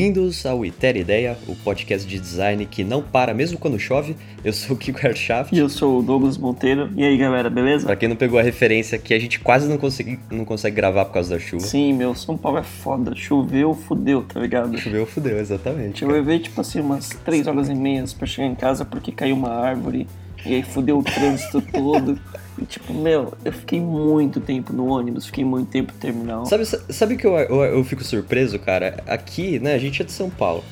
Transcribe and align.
Bem-vindos 0.00 0.46
ao 0.46 0.64
Iter 0.64 0.96
Ideia, 0.96 1.36
o 1.46 1.54
podcast 1.54 2.08
de 2.08 2.18
design 2.18 2.64
que 2.64 2.82
não 2.82 3.02
para 3.02 3.34
mesmo 3.34 3.58
quando 3.58 3.78
chove. 3.78 4.16
Eu 4.42 4.50
sou 4.50 4.74
o 4.74 4.78
Kiko 4.78 4.98
Aircraft. 5.06 5.52
E 5.52 5.58
eu 5.58 5.68
sou 5.68 5.98
o 5.98 6.02
Douglas 6.02 6.38
Monteiro. 6.38 6.88
E 6.96 7.04
aí, 7.04 7.18
galera, 7.18 7.50
beleza? 7.50 7.84
Pra 7.84 7.94
quem 7.94 8.08
não 8.08 8.16
pegou 8.16 8.38
a 8.38 8.42
referência 8.42 8.96
aqui, 8.96 9.12
a 9.12 9.18
gente 9.18 9.38
quase 9.38 9.68
não, 9.68 9.76
consegui, 9.76 10.18
não 10.30 10.46
consegue 10.46 10.74
gravar 10.74 11.04
por 11.04 11.12
causa 11.12 11.34
da 11.34 11.38
chuva. 11.38 11.66
Sim, 11.66 11.92
meu, 11.92 12.14
São 12.14 12.34
Paulo 12.34 12.56
é 12.56 12.62
foda. 12.62 13.14
Choveu, 13.14 13.74
fudeu, 13.74 14.22
tá 14.22 14.40
ligado? 14.40 14.78
Choveu, 14.78 15.04
fudeu, 15.04 15.38
exatamente. 15.38 16.02
Eu 16.02 16.08
levei, 16.08 16.38
tipo 16.38 16.58
assim, 16.58 16.80
umas 16.80 17.10
3 17.10 17.46
horas 17.46 17.68
e 17.68 17.74
meia 17.74 18.02
pra 18.18 18.26
chegar 18.26 18.48
em 18.48 18.54
casa 18.54 18.86
porque 18.86 19.12
caiu 19.12 19.36
uma 19.36 19.50
árvore. 19.50 20.06
E 20.44 20.54
aí 20.54 20.62
fudeu 20.62 20.98
o 20.98 21.02
trânsito 21.02 21.60
todo. 21.60 22.18
E 22.58 22.64
tipo, 22.64 22.92
meu, 22.94 23.32
eu 23.44 23.52
fiquei 23.52 23.80
muito 23.80 24.40
tempo 24.40 24.72
no 24.72 24.86
ônibus, 24.86 25.26
fiquei 25.26 25.44
muito 25.44 25.68
tempo 25.70 25.92
no 25.92 25.98
terminal. 25.98 26.46
Sabe, 26.46 26.64
sabe 26.64 27.16
que 27.16 27.26
eu, 27.26 27.36
eu, 27.38 27.62
eu 27.64 27.84
fico 27.84 28.02
surpreso, 28.04 28.58
cara? 28.58 29.02
Aqui, 29.06 29.58
né, 29.58 29.74
a 29.74 29.78
gente 29.78 30.02
é 30.02 30.04
de 30.04 30.12
São 30.12 30.30
Paulo. 30.30 30.64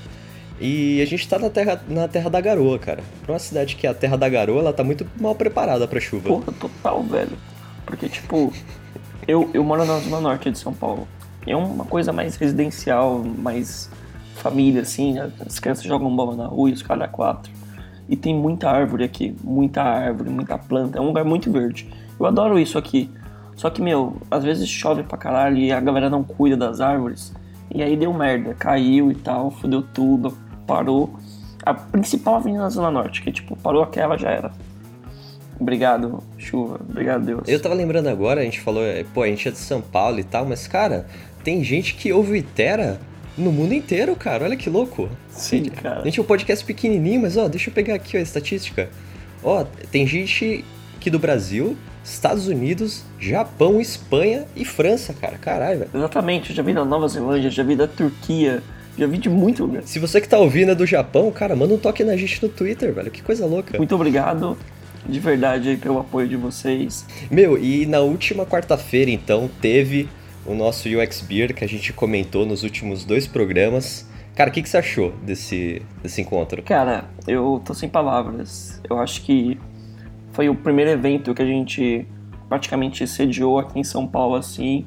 E 0.60 1.00
a 1.00 1.06
gente 1.06 1.28
tá 1.28 1.38
na 1.38 1.48
terra, 1.48 1.80
na 1.88 2.08
terra 2.08 2.28
da 2.28 2.40
garoa, 2.40 2.78
cara. 2.78 3.02
Pra 3.22 3.32
uma 3.32 3.38
cidade 3.38 3.76
que 3.76 3.86
é 3.86 3.90
a 3.90 3.94
terra 3.94 4.16
da 4.16 4.28
garoa, 4.28 4.60
ela 4.60 4.72
tá 4.72 4.82
muito 4.82 5.06
mal 5.20 5.34
preparada 5.34 5.86
pra 5.86 6.00
chuva. 6.00 6.28
Porra, 6.28 6.52
total, 6.52 7.02
velho. 7.04 7.38
Porque, 7.86 8.08
tipo, 8.08 8.52
eu, 9.26 9.48
eu 9.54 9.62
moro 9.62 9.84
na 9.84 9.98
zona 10.00 10.20
norte 10.20 10.50
de 10.50 10.58
São 10.58 10.74
Paulo. 10.74 11.06
É 11.46 11.54
uma 11.56 11.84
coisa 11.84 12.12
mais 12.12 12.36
residencial, 12.36 13.22
mais 13.22 13.88
família, 14.34 14.82
assim. 14.82 15.14
né? 15.14 15.30
As 15.46 15.58
crianças 15.58 15.84
jogam 15.84 16.14
bola 16.14 16.34
na 16.36 16.46
rua 16.46 16.70
e 16.70 16.72
os 16.72 16.82
caras 16.82 17.08
quatro. 17.10 17.50
E 18.08 18.16
tem 18.16 18.34
muita 18.34 18.70
árvore 18.70 19.04
aqui, 19.04 19.36
muita 19.42 19.82
árvore, 19.82 20.30
muita 20.30 20.56
planta. 20.56 20.98
É 20.98 21.00
um 21.00 21.06
lugar 21.06 21.24
muito 21.24 21.52
verde. 21.52 21.88
Eu 22.18 22.26
adoro 22.26 22.58
isso 22.58 22.78
aqui. 22.78 23.10
Só 23.54 23.68
que, 23.68 23.82
meu, 23.82 24.16
às 24.30 24.44
vezes 24.44 24.68
chove 24.68 25.02
pra 25.02 25.18
caralho 25.18 25.58
e 25.58 25.72
a 25.72 25.80
galera 25.80 26.08
não 26.08 26.22
cuida 26.22 26.56
das 26.56 26.80
árvores. 26.80 27.34
E 27.74 27.82
aí 27.82 27.96
deu 27.96 28.12
merda, 28.14 28.54
caiu 28.54 29.10
e 29.10 29.14
tal, 29.14 29.50
fudeu 29.50 29.82
tudo, 29.82 30.36
parou. 30.66 31.14
A 31.64 31.74
principal 31.74 32.36
avenida 32.36 32.62
na 32.62 32.70
Zona 32.70 32.90
Norte, 32.90 33.20
que 33.20 33.30
tipo, 33.30 33.56
parou 33.56 33.82
aquela 33.82 34.16
já 34.16 34.30
era. 34.30 34.52
Obrigado, 35.60 36.22
chuva. 36.38 36.80
Obrigado, 36.88 37.26
Deus. 37.26 37.48
Eu 37.48 37.60
tava 37.60 37.74
lembrando 37.74 38.08
agora, 38.08 38.40
a 38.40 38.44
gente 38.44 38.60
falou, 38.60 38.82
é, 38.82 39.04
pô, 39.12 39.22
a 39.22 39.26
gente 39.26 39.48
é 39.48 39.50
de 39.50 39.58
São 39.58 39.80
Paulo 39.80 40.20
e 40.20 40.24
tal, 40.24 40.46
mas, 40.46 40.68
cara, 40.68 41.06
tem 41.42 41.62
gente 41.64 41.94
que 41.94 42.12
ouve 42.12 42.32
o 42.32 42.36
Itera 42.36 43.00
no 43.38 43.52
mundo 43.52 43.72
inteiro, 43.72 44.14
cara. 44.16 44.44
Olha 44.44 44.56
que 44.56 44.68
louco. 44.68 45.08
Sim, 45.30 45.64
cara. 45.64 46.00
A 46.00 46.04
gente 46.04 46.18
é 46.18 46.22
um 46.22 46.26
podcast 46.26 46.64
pequenininho, 46.64 47.22
mas, 47.22 47.36
ó, 47.36 47.48
deixa 47.48 47.70
eu 47.70 47.74
pegar 47.74 47.94
aqui 47.94 48.16
ó, 48.16 48.20
a 48.20 48.22
estatística. 48.22 48.90
Ó, 49.42 49.64
tem 49.90 50.06
gente 50.06 50.64
aqui 50.96 51.10
do 51.10 51.18
Brasil, 51.18 51.76
Estados 52.04 52.48
Unidos, 52.48 53.04
Japão, 53.20 53.80
Espanha 53.80 54.46
e 54.56 54.64
França, 54.64 55.14
cara. 55.14 55.38
Caralho, 55.38 55.80
velho. 55.80 55.90
Exatamente, 55.94 56.50
eu 56.50 56.56
já 56.56 56.62
vi 56.62 56.74
da 56.74 56.84
Nova 56.84 57.06
Zelândia, 57.08 57.50
já 57.50 57.62
vi 57.62 57.76
da 57.76 57.86
Turquia, 57.86 58.62
já 58.98 59.06
vi 59.06 59.18
de 59.18 59.28
muito 59.28 59.64
lugar. 59.64 59.82
Se 59.84 59.98
você 59.98 60.20
que 60.20 60.28
tá 60.28 60.38
ouvindo 60.38 60.72
é 60.72 60.74
do 60.74 60.84
Japão, 60.84 61.30
cara, 61.30 61.54
manda 61.54 61.72
um 61.72 61.78
toque 61.78 62.02
na 62.02 62.16
gente 62.16 62.42
no 62.42 62.48
Twitter, 62.48 62.92
velho. 62.92 63.10
Que 63.10 63.22
coisa 63.22 63.46
louca. 63.46 63.78
Muito 63.78 63.94
obrigado 63.94 64.56
de 65.08 65.20
verdade 65.20 65.70
aí 65.70 65.76
pelo 65.76 66.00
apoio 66.00 66.28
de 66.28 66.36
vocês. 66.36 67.06
Meu, 67.30 67.56
e 67.56 67.86
na 67.86 68.00
última 68.00 68.44
quarta-feira, 68.44 69.10
então, 69.10 69.48
teve 69.60 70.08
o 70.48 70.54
nosso 70.54 70.88
UX 70.88 71.20
Beer 71.20 71.54
que 71.54 71.62
a 71.62 71.68
gente 71.68 71.92
comentou 71.92 72.46
nos 72.46 72.62
últimos 72.62 73.04
dois 73.04 73.26
programas. 73.26 74.08
Cara, 74.34 74.50
o 74.50 74.52
que, 74.52 74.62
que 74.62 74.68
você 74.68 74.78
achou 74.78 75.12
desse, 75.22 75.82
desse 76.02 76.20
encontro? 76.20 76.62
Cara, 76.62 77.04
eu 77.26 77.60
tô 77.64 77.74
sem 77.74 77.88
palavras. 77.88 78.80
Eu 78.88 78.98
acho 78.98 79.22
que 79.22 79.58
foi 80.32 80.48
o 80.48 80.54
primeiro 80.54 80.90
evento 80.90 81.34
que 81.34 81.42
a 81.42 81.46
gente 81.46 82.06
praticamente 82.48 83.06
sediou 83.06 83.58
aqui 83.58 83.78
em 83.78 83.84
São 83.84 84.06
Paulo, 84.06 84.36
assim, 84.36 84.86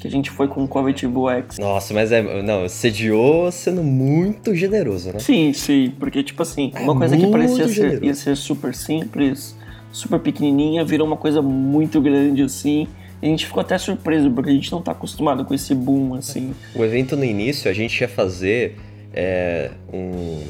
que 0.00 0.06
a 0.06 0.10
gente 0.10 0.30
foi 0.30 0.46
com 0.46 0.62
o 0.62 0.68
Coletivo 0.68 1.28
X. 1.30 1.58
Nossa, 1.58 1.92
mas 1.92 2.12
é. 2.12 2.42
Não, 2.42 2.68
sediou 2.68 3.50
sendo 3.50 3.82
muito 3.82 4.54
generoso, 4.54 5.12
né? 5.12 5.18
Sim, 5.18 5.52
sim, 5.52 5.92
porque, 5.98 6.22
tipo 6.22 6.42
assim, 6.42 6.70
uma 6.80 6.92
É 6.92 6.96
coisa 6.98 7.16
que 7.16 7.26
parecia 7.26 7.68
ser, 7.68 8.14
ser 8.14 8.36
super 8.36 8.74
simples, 8.74 9.56
super 9.90 10.20
pequenininha, 10.20 10.84
virou 10.84 11.06
uma 11.06 11.16
coisa 11.16 11.42
muito 11.42 12.00
grande, 12.00 12.42
assim. 12.42 12.86
E 13.22 13.26
a 13.26 13.30
gente 13.30 13.46
ficou 13.46 13.60
até 13.60 13.76
surpreso, 13.76 14.30
porque 14.30 14.50
a 14.50 14.52
gente 14.52 14.72
não 14.72 14.80
tá 14.80 14.92
acostumado 14.92 15.44
com 15.44 15.52
esse 15.52 15.74
boom, 15.74 16.14
assim. 16.14 16.54
O 16.74 16.82
evento 16.82 17.16
no 17.16 17.24
início 17.24 17.70
a 17.70 17.74
gente 17.74 18.00
ia 18.00 18.08
fazer 18.08 18.76
é, 19.12 19.70
um. 19.92 20.42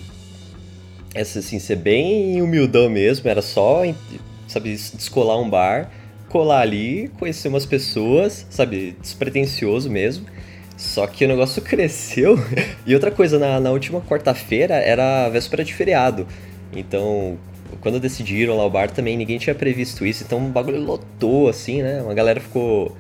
Essa, 1.13 1.41
assim, 1.41 1.59
ser 1.59 1.77
bem 1.77 2.41
humildão 2.41 2.89
mesmo, 2.89 3.29
era 3.29 3.43
só, 3.43 3.83
sabe, 4.47 4.71
descolar 4.71 5.41
um 5.41 5.51
bar, 5.51 5.91
colar 6.29 6.61
ali, 6.61 7.11
conhecer 7.19 7.49
umas 7.49 7.67
pessoas, 7.67 8.47
sabe, 8.49 8.97
despretensioso 9.01 9.91
mesmo. 9.91 10.27
Só 10.77 11.07
que 11.09 11.25
o 11.25 11.29
negócio 11.29 11.61
cresceu. 11.63 12.39
E 12.87 12.95
outra 12.95 13.11
coisa, 13.11 13.39
na, 13.39 13.59
na 13.59 13.71
última 13.71 14.01
quarta-feira 14.01 14.75
era 14.77 15.29
véspera 15.29 15.65
de 15.65 15.75
feriado. 15.75 16.27
Então, 16.73 17.37
quando 17.81 18.01
decidiram 18.01 18.57
lá 18.57 18.65
o 18.65 18.71
bar 18.71 18.91
também, 18.91 19.17
ninguém 19.17 19.39
tinha 19.39 19.55
previsto 19.55 20.05
isso. 20.05 20.25
Então 20.25 20.39
o 20.39 20.51
bagulho 20.51 20.81
lotou, 20.81 21.49
assim, 21.49 21.83
né? 21.83 22.03
Uma 22.03 22.15
galera 22.15 22.41
ficou 22.41 22.97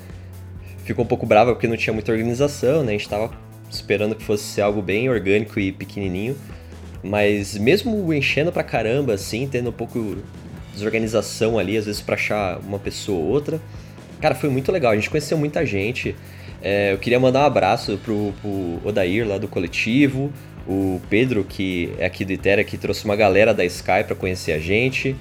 ficou 0.84 1.04
um 1.04 1.08
pouco 1.08 1.25
brava 1.26 1.53
porque 1.53 1.69
não 1.69 1.76
tinha 1.76 1.92
muita 1.92 2.10
organização, 2.10 2.82
né? 2.82 2.91
A 2.91 2.98
gente 2.98 3.08
tava 3.08 3.31
esperando 3.70 4.14
que 4.14 4.25
fosse 4.25 4.44
ser 4.44 4.62
algo 4.62 4.82
bem 4.82 5.08
orgânico 5.08 5.60
e 5.60 5.70
pequenininho. 5.72 6.36
Mas 7.03 7.56
mesmo 7.56 8.12
enchendo 8.12 8.53
pra 8.53 8.62
caramba, 8.62 9.14
assim, 9.14 9.48
tendo 9.50 9.70
um 9.70 9.72
pouco 9.72 10.16
de 10.16 10.22
desorganização 10.75 11.58
ali, 11.58 11.76
às 11.76 11.87
vezes 11.87 12.00
pra 12.00 12.14
achar 12.14 12.58
uma 12.58 12.78
pessoa 12.78 13.19
ou 13.19 13.26
outra. 13.26 13.60
Cara, 14.20 14.34
foi 14.34 14.50
muito 14.50 14.70
legal, 14.70 14.92
a 14.92 14.97
gente 14.97 15.08
conheceu 15.08 15.38
muita 15.38 15.64
gente. 15.64 16.14
É, 16.62 16.92
eu 16.92 16.98
queria 16.98 17.19
mandar 17.19 17.41
um 17.41 17.47
abraço 17.47 17.98
pro, 18.04 18.34
pro 18.42 18.81
Odair 18.84 19.26
lá 19.26 19.38
do 19.38 19.48
coletivo, 19.48 20.31
o 20.69 21.00
Pedro, 21.10 21.44
que 21.44 21.93
é 21.98 22.06
aqui 22.06 22.25
do 22.25 22.32
Itera, 22.32 22.62
que 22.65 22.76
trouxe 22.78 23.04
uma 23.04 23.16
galera 23.16 23.53
da 23.54 23.65
Sky 23.65 24.04
pra 24.06 24.15
conhecer 24.15 24.53
a 24.53 24.59
gente. 24.59 25.16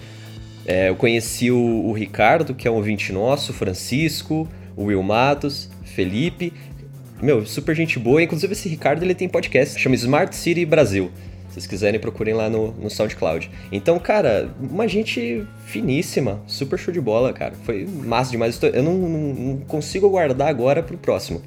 É, 0.66 0.89
eu 0.89 0.95
conheci 0.95 1.50
o, 1.51 1.57
o 1.57 1.94
Ricardo, 1.94 2.53
que 2.53 2.67
é 2.67 2.72
um 2.72 2.75
ouvinte 2.75 3.11
nosso, 3.11 3.51
o 3.51 3.55
Francisco, 3.55 4.47
o 4.75 4.85
Will 4.85 5.01
Matos, 5.01 5.69
Felipe. 5.83 6.53
Meu, 7.22 7.45
super 7.45 7.75
gente 7.75 7.97
boa. 7.99 8.22
Inclusive, 8.22 8.53
esse 8.53 8.69
Ricardo 8.69 9.03
ele 9.03 9.16
tem 9.16 9.28
podcast, 9.28 9.79
chama 9.79 9.95
Smart 9.95 10.35
City 10.35 10.66
Brasil. 10.66 11.11
Se 11.47 11.55
vocês 11.55 11.67
quiserem, 11.67 11.99
procurem 11.99 12.35
lá 12.35 12.47
no, 12.47 12.72
no 12.73 12.89
SoundCloud. 12.91 13.49
Então, 13.72 13.97
cara, 13.97 14.49
uma 14.61 14.88
gente 14.88 15.44
finíssima, 15.66 16.39
super 16.45 16.78
show 16.78 16.94
de 16.94 17.01
bola, 17.01 17.33
cara. 17.33 17.53
Foi 17.63 17.88
massa 17.88 18.29
demais. 18.29 18.59
Eu 18.61 18.83
não, 18.83 18.94
não- 18.94 19.33
não 19.33 19.57
consigo 19.67 20.05
aguardar 20.05 20.47
agora 20.47 20.83
pro 20.83 20.95
próximo. 20.97 21.41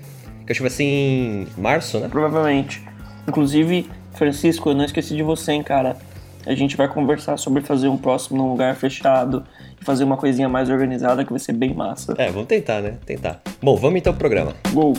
Que 0.44 0.50
acho 0.52 0.58
que 0.58 0.62
vai 0.62 0.70
ser 0.70 0.82
em 0.82 1.46
março, 1.56 2.00
né? 2.00 2.08
Provavelmente. 2.08 2.82
Inclusive, 3.26 3.88
Francisco, 4.14 4.70
eu 4.70 4.74
não 4.74 4.84
esqueci 4.84 5.14
de 5.16 5.22
você, 5.22 5.52
hein, 5.52 5.62
cara. 5.62 5.96
A 6.44 6.54
gente 6.54 6.76
vai 6.76 6.88
conversar 6.88 7.36
sobre 7.36 7.62
fazer 7.62 7.88
um 7.88 7.96
próximo 7.96 8.36
num 8.36 8.50
lugar 8.50 8.74
fechado 8.74 9.44
e 9.80 9.84
fazer 9.84 10.04
uma 10.04 10.16
coisinha 10.16 10.48
mais 10.48 10.68
organizada 10.68 11.24
que 11.24 11.30
vai 11.30 11.38
ser 11.38 11.52
bem 11.52 11.72
massa. 11.72 12.14
É, 12.18 12.30
vamos 12.30 12.48
tentar, 12.48 12.80
né? 12.80 12.94
Tentar. 13.06 13.40
Bom, 13.62 13.76
vamos 13.76 13.98
então 13.98 14.12
pro 14.12 14.20
programa. 14.20 14.54
Gol! 14.72 14.94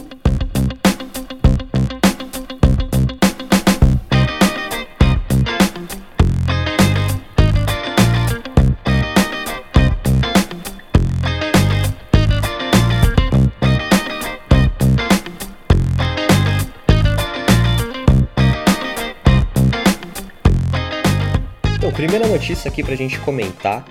Primeira 21.93 22.27
notícia 22.27 22.69
aqui 22.69 22.83
pra 22.83 22.95
gente 22.95 23.19
comentar: 23.19 23.85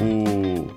o 0.00 0.68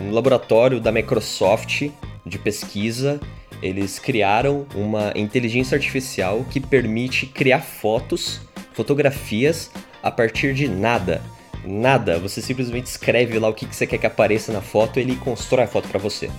um 0.00 0.10
laboratório 0.12 0.80
da 0.80 0.92
Microsoft 0.92 1.90
de 2.24 2.38
pesquisa. 2.38 3.20
Eles 3.60 3.98
criaram 3.98 4.66
uma 4.72 5.12
inteligência 5.16 5.74
artificial 5.74 6.46
que 6.48 6.60
permite 6.60 7.26
criar 7.26 7.60
fotos, 7.60 8.40
fotografias 8.72 9.70
a 10.00 10.12
partir 10.12 10.54
de 10.54 10.68
nada. 10.68 11.20
Nada. 11.64 12.20
Você 12.20 12.40
simplesmente 12.40 12.86
escreve 12.86 13.36
lá 13.36 13.48
o 13.48 13.52
que 13.52 13.66
que 13.66 13.74
você 13.74 13.84
quer 13.84 13.98
que 13.98 14.06
apareça 14.06 14.52
na 14.52 14.60
foto 14.60 14.98
e 14.98 15.02
ele 15.02 15.16
constrói 15.16 15.64
a 15.64 15.68
foto 15.68 15.88
pra 15.88 15.98
você. 15.98 16.30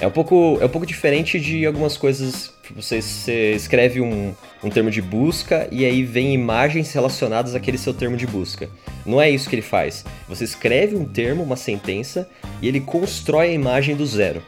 É 0.00 0.06
um 0.06 0.10
pouco, 0.10 0.58
é 0.60 0.66
um 0.66 0.68
pouco 0.68 0.86
diferente 0.86 1.38
de 1.38 1.64
algumas 1.64 1.96
coisas. 1.96 2.52
Você, 2.74 3.00
você 3.00 3.52
escreve 3.52 4.00
um, 4.00 4.34
um 4.62 4.70
termo 4.70 4.90
de 4.90 5.00
busca 5.00 5.68
e 5.70 5.84
aí 5.84 6.02
vem 6.02 6.34
imagens 6.34 6.92
relacionadas 6.92 7.54
àquele 7.54 7.78
seu 7.78 7.94
termo 7.94 8.16
de 8.16 8.26
busca. 8.26 8.68
Não 9.04 9.20
é 9.20 9.30
isso 9.30 9.48
que 9.48 9.54
ele 9.54 9.62
faz. 9.62 10.04
Você 10.28 10.44
escreve 10.44 10.96
um 10.96 11.04
termo, 11.04 11.42
uma 11.42 11.56
sentença, 11.56 12.28
e 12.60 12.68
ele 12.68 12.80
constrói 12.80 13.50
a 13.50 13.52
imagem 13.52 13.94
do 13.94 14.04
zero, 14.04 14.42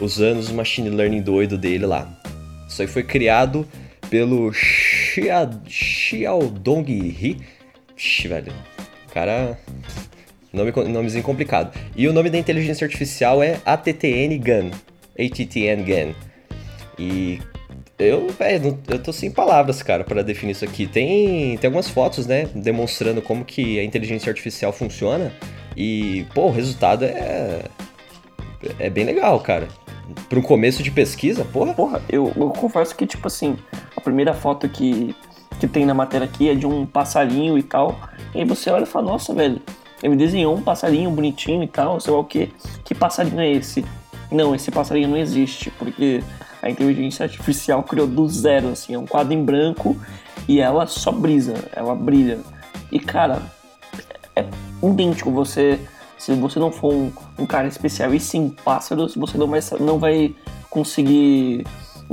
usando 0.00 0.38
os 0.38 0.50
machine 0.50 0.90
learning 0.90 1.22
doido 1.22 1.56
dele 1.56 1.86
lá. 1.86 2.20
Isso 2.68 2.82
aí 2.82 2.88
foi 2.88 3.02
criado 3.02 3.66
pelo 4.10 4.52
Xia, 4.52 5.48
Xiaodong 5.66 6.90
He. 6.90 7.36
Ixi, 7.96 8.28
velho. 8.28 8.52
Cara. 9.12 9.58
Nome, 10.52 10.70
nomezinho 10.88 11.24
complicado. 11.24 11.74
E 11.96 12.06
o 12.06 12.12
nome 12.12 12.28
da 12.28 12.36
inteligência 12.36 12.84
artificial 12.84 13.42
é 13.42 13.58
ATTN 13.64 14.36
GAN. 14.38 14.70
ATTN 15.18 15.82
GAN. 15.82 16.14
E 16.98 17.40
Eu, 18.02 18.28
véio, 18.28 18.78
eu 18.88 18.98
tô 18.98 19.12
sem 19.12 19.30
palavras, 19.30 19.82
cara, 19.82 20.04
para 20.04 20.22
definir 20.22 20.52
isso 20.52 20.64
aqui. 20.64 20.86
Tem, 20.86 21.56
tem 21.58 21.68
algumas 21.68 21.88
fotos, 21.88 22.26
né, 22.26 22.48
demonstrando 22.54 23.22
como 23.22 23.44
que 23.44 23.78
a 23.78 23.84
inteligência 23.84 24.30
artificial 24.30 24.72
funciona. 24.72 25.32
E, 25.76 26.26
pô, 26.34 26.46
o 26.46 26.50
resultado 26.50 27.04
é. 27.04 27.62
É 28.78 28.88
bem 28.88 29.04
legal, 29.04 29.40
cara. 29.40 29.66
Para 30.28 30.38
um 30.38 30.42
começo 30.42 30.82
de 30.82 30.90
pesquisa, 30.90 31.44
porra. 31.44 31.74
Porra, 31.74 32.02
eu, 32.08 32.32
eu 32.36 32.50
confesso 32.50 32.94
que, 32.94 33.06
tipo 33.06 33.26
assim, 33.26 33.56
a 33.96 34.00
primeira 34.00 34.32
foto 34.34 34.68
que, 34.68 35.16
que 35.58 35.66
tem 35.66 35.84
na 35.84 35.94
matéria 35.94 36.26
aqui 36.26 36.48
é 36.48 36.54
de 36.54 36.66
um 36.66 36.86
passarinho 36.86 37.58
e 37.58 37.62
tal. 37.62 37.98
E 38.34 38.38
aí 38.38 38.44
você 38.44 38.70
olha 38.70 38.84
e 38.84 38.86
fala, 38.86 39.06
nossa, 39.06 39.34
velho, 39.34 39.60
ele 40.02 40.16
desenhou 40.16 40.54
um 40.54 40.62
passarinho 40.62 41.10
bonitinho 41.10 41.62
e 41.62 41.68
tal, 41.68 41.98
sei 41.98 42.12
lá 42.12 42.18
o 42.20 42.24
que. 42.24 42.52
Que 42.84 42.94
passarinho 42.94 43.40
é 43.40 43.50
esse? 43.50 43.84
Não, 44.30 44.54
esse 44.54 44.70
passarinho 44.70 45.08
não 45.08 45.16
existe, 45.16 45.70
porque 45.72 46.22
a 46.62 46.70
inteligência 46.70 47.24
artificial 47.24 47.82
criou 47.82 48.06
do 48.06 48.26
zero, 48.28 48.68
assim, 48.68 48.94
é 48.94 48.98
um 48.98 49.06
quadro 49.06 49.34
em 49.34 49.44
branco 49.44 49.96
e 50.48 50.60
ela 50.60 50.86
só 50.86 51.10
brisa, 51.10 51.54
ela 51.74 51.94
brilha. 51.94 52.38
E 52.90 53.00
cara, 53.00 53.42
é 54.36 54.44
idêntico 54.82 55.30
você. 55.30 55.78
Se 56.16 56.32
você 56.34 56.60
não 56.60 56.70
for 56.70 56.94
um, 56.94 57.12
um 57.36 57.44
cara 57.44 57.66
especialista 57.66 58.36
em 58.36 58.48
pássaros, 58.48 59.16
você 59.16 59.36
não 59.36 59.48
vai, 59.48 59.60
não 59.80 59.98
vai 59.98 60.32
conseguir 60.70 61.66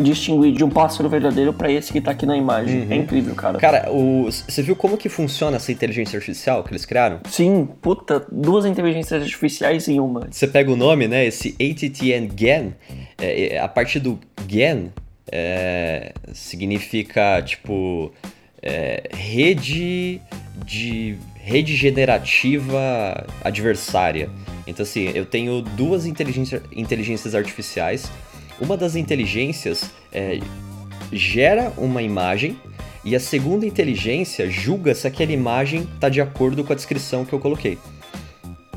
distinguir 0.04 0.54
de 0.54 0.64
um 0.64 0.70
pássaro 0.70 1.10
verdadeiro 1.10 1.54
para 1.54 1.72
esse 1.72 1.92
que 1.92 2.00
tá 2.00 2.12
aqui 2.12 2.26
na 2.26 2.38
imagem. 2.38 2.84
Uhum. 2.84 2.92
É 2.92 2.96
incrível, 2.96 3.36
cara. 3.36 3.60
Cara, 3.60 3.90
você 3.92 4.62
viu 4.62 4.76
como 4.76 4.98
que 4.98 5.10
funciona 5.10 5.58
essa 5.58 5.72
inteligência 5.72 6.18
artificial 6.18 6.64
que 6.64 6.72
eles 6.72 6.86
criaram? 6.86 7.20
Sim, 7.30 7.68
puta, 7.82 8.26
duas 8.32 8.66
inteligências 8.66 9.22
artificiais 9.22 9.88
em 9.88 10.00
uma. 10.00 10.28
Você 10.32 10.48
pega 10.48 10.72
o 10.72 10.76
nome, 10.76 11.08
né, 11.08 11.26
esse 11.26 11.56
ATTN 11.60 12.28
GAN, 12.28 12.74
é, 13.20 13.56
é, 13.56 13.60
a 13.60 13.68
partir 13.68 14.00
do 14.00 14.20
GAN 14.48 14.90
é, 15.32 16.14
significa, 16.34 17.42
tipo, 17.42 18.12
é, 18.62 19.10
rede 19.14 20.22
de 20.66 21.18
rede 21.36 21.76
generativa 21.76 23.28
adversária. 23.44 24.30
Então, 24.68 24.84
assim, 24.84 25.12
eu 25.16 25.26
tenho 25.26 25.62
duas 25.62 26.06
inteligência, 26.06 26.62
inteligências 26.72 27.34
artificiais. 27.34 28.12
Uma 28.60 28.78
das 28.78 28.96
inteligências 28.96 29.90
é, 30.12 30.40
gera 31.12 31.74
uma 31.78 32.02
imagem 32.02 32.58
e 33.04 33.16
a 33.16 33.20
segunda 33.20 33.66
inteligência 33.66 34.50
julga 34.50 34.94
se 34.94 35.08
aquela 35.08 35.32
imagem 35.32 35.88
está 35.96 36.10
de 36.10 36.22
acordo 36.22 36.64
com 36.64 36.74
a 36.74 36.76
descrição 36.76 37.26
que 37.26 37.34
eu 37.34 37.40
coloquei. 37.40 37.78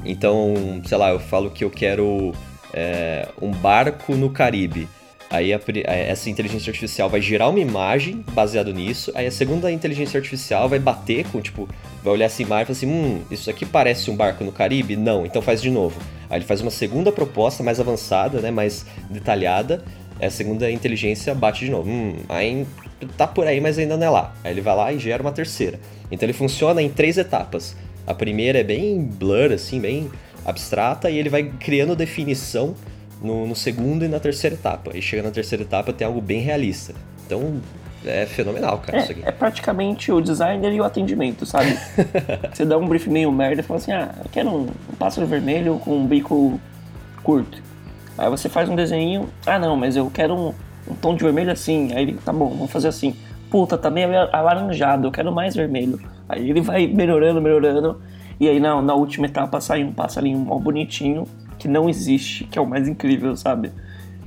Então, 0.05 0.81
sei 0.87 0.97
lá, 0.97 1.11
eu 1.11 1.21
falo 1.21 1.51
que 1.51 1.65
eu 1.65 1.71
quero 1.71 2.33
é, 2.73 3.29
um 3.41 3.51
barco 3.51 4.15
no 4.15 4.31
Caribe. 4.31 4.89
Aí 5.33 5.51
a, 5.55 5.61
essa 5.87 6.29
inteligência 6.29 6.71
artificial 6.71 7.09
vai 7.09 7.21
gerar 7.23 7.49
uma 7.49 7.59
imagem 7.59 8.23
baseado 8.33 8.71
nisso. 8.71 9.11
Aí 9.15 9.27
a 9.27 9.31
segunda 9.31 9.73
inteligência 9.73 10.19
artificial 10.19 10.69
vai 10.69 10.79
bater 10.79 11.25
com, 11.29 11.41
tipo, 11.41 11.67
vai 12.05 12.13
olhar 12.13 12.27
essa 12.27 12.43
imagem 12.43 12.65
e 12.65 12.67
falar 12.67 12.77
assim: 12.77 12.87
hum, 12.87 13.23
isso 13.31 13.49
aqui 13.49 13.65
parece 13.65 14.11
um 14.11 14.17
barco 14.17 14.45
no 14.45 14.53
Caribe? 14.53 14.95
Não, 14.95 15.25
então 15.25 15.41
faz 15.41 15.63
de 15.63 15.71
novo. 15.71 15.99
Aí 16.29 16.37
ele 16.37 16.45
faz 16.45 16.61
uma 16.61 16.71
segunda 16.71 17.11
proposta 17.11 17.63
mais 17.63 17.81
avançada, 17.81 18.41
né, 18.41 18.51
mais 18.51 18.85
detalhada. 19.09 19.83
Aí 20.21 20.27
a 20.27 20.31
segunda 20.31 20.71
inteligência 20.71 21.35
bate 21.35 21.65
de 21.65 21.71
novo. 21.71 21.89
Hum, 21.89 22.17
aí 22.29 22.67
tá 23.17 23.27
por 23.27 23.47
aí, 23.47 23.59
mas 23.59 23.79
ainda 23.79 23.97
não 23.97 24.07
é 24.07 24.11
lá. 24.11 24.35
Aí 24.45 24.53
ele 24.53 24.61
vai 24.61 24.77
lá 24.77 24.93
e 24.93 24.99
gera 24.99 25.23
uma 25.23 25.33
terceira. 25.33 25.81
Então 26.11 26.27
ele 26.27 26.35
funciona 26.35 26.83
em 26.83 26.91
três 26.91 27.17
etapas. 27.17 27.75
A 28.07 28.13
primeira 28.13 28.59
é 28.59 28.65
bem 28.65 29.03
blur, 29.03 29.51
assim, 29.51 29.81
bem 29.81 30.11
abstrata, 30.45 31.11
e 31.11 31.19
ele 31.19 31.29
vai 31.29 31.45
criando 31.45 31.95
definição 31.95 32.75
no, 33.23 33.47
no 33.47 33.55
segundo 33.55 34.05
e 34.05 34.09
na 34.09 34.19
terceira 34.19 34.55
etapa. 34.57 34.97
E 34.97 35.01
chega 35.01 35.23
na 35.23 35.31
terceira 35.31 35.63
etapa 35.63 35.93
tem 35.93 36.07
algo 36.07 36.21
bem 36.21 36.41
realista. 36.41 36.95
Então 37.25 37.61
é 38.05 38.27
fenomenal, 38.27 38.79
cara, 38.79 38.99
é, 38.99 39.03
isso 39.03 39.13
aqui. 39.13 39.23
É 39.25 39.31
praticamente 39.31 40.11
o 40.11 40.21
designer 40.21 40.73
e 40.73 40.81
o 40.81 40.85
atendimento, 40.85 41.47
sabe? 41.47 41.79
Você 42.53 42.65
dá 42.65 42.77
um 42.77 42.87
brief 42.87 43.09
meio 43.09 43.31
merda 43.31 43.61
e 43.61 43.65
fala 43.65 43.79
assim, 43.79 43.93
ah, 43.93 44.15
eu 44.19 44.31
quero 44.31 44.49
um, 44.49 44.67
pássaro 44.99 45.27
vermelho 45.27 45.79
com 45.79 45.97
um 45.97 46.07
bico 46.07 46.61
curto. 47.23 47.63
Aí 48.19 48.29
você 48.29 48.49
faz 48.49 48.69
um 48.69 48.77
desenho, 48.77 49.29
ah 49.47 49.59
não, 49.59 49.75
mas 49.75 49.97
eu 49.97 50.11
quero 50.11 50.35
um, 50.35 50.55
um 50.87 50.95
tom 50.95 51.15
de 51.15 51.25
vermelho 51.25 51.51
assim. 51.51 51.93
Aí 51.95 52.03
ele, 52.03 52.19
tá 52.25 52.33
bom, 52.33 52.51
vamos 52.51 52.71
fazer 52.71 52.89
assim. 52.89 53.17
Puta, 53.51 53.79
tá 53.79 53.91
meio 53.91 54.09
alaranjado, 54.33 55.07
eu 55.07 55.13
quero 55.13 55.33
mais 55.33 55.55
vermelho. 55.55 55.99
Aí 56.29 56.51
ele 56.51 56.61
vai 56.61 56.87
melhorando, 56.87 57.41
melhorando. 57.41 58.03
E 58.43 58.49
aí 58.49 58.59
na, 58.59 58.83
na 58.83 58.93
última 58.93 59.27
etapa 59.27 59.61
sai 59.61 59.85
um 59.85 59.93
passarinho 59.93 60.37
mal 60.41 60.59
bonitinho 60.59 61.29
que 61.61 61.69
não 61.69 61.89
existe, 61.89 62.43
que 62.43 62.59
é 62.59 62.61
o 62.61 62.67
mais 62.67 62.89
incrível, 62.89 63.37
sabe? 63.37 63.71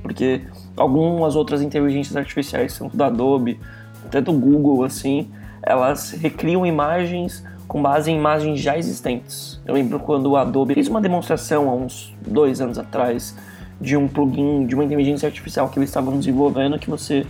Porque 0.00 0.40
algumas 0.74 1.36
outras 1.36 1.60
inteligências 1.60 2.16
artificiais, 2.16 2.78
tanto 2.78 2.96
da 2.96 3.08
Adobe, 3.08 3.60
até 4.06 4.22
do 4.22 4.32
Google, 4.32 4.84
assim, 4.84 5.28
elas 5.62 6.12
recriam 6.12 6.64
imagens 6.64 7.44
com 7.68 7.82
base 7.82 8.10
em 8.10 8.16
imagens 8.16 8.58
já 8.58 8.78
existentes. 8.78 9.60
Eu 9.66 9.74
lembro 9.74 10.00
quando 10.00 10.30
o 10.30 10.36
Adobe 10.38 10.72
fez 10.72 10.88
uma 10.88 11.02
demonstração 11.02 11.68
há 11.68 11.74
uns 11.74 12.16
dois 12.26 12.58
anos 12.58 12.78
atrás 12.78 13.36
de 13.78 13.98
um 13.98 14.08
plugin, 14.08 14.64
de 14.66 14.74
uma 14.74 14.84
inteligência 14.84 15.26
artificial 15.26 15.68
que 15.68 15.78
eles 15.78 15.90
estavam 15.90 16.18
desenvolvendo, 16.18 16.78
que 16.78 16.88
você 16.88 17.26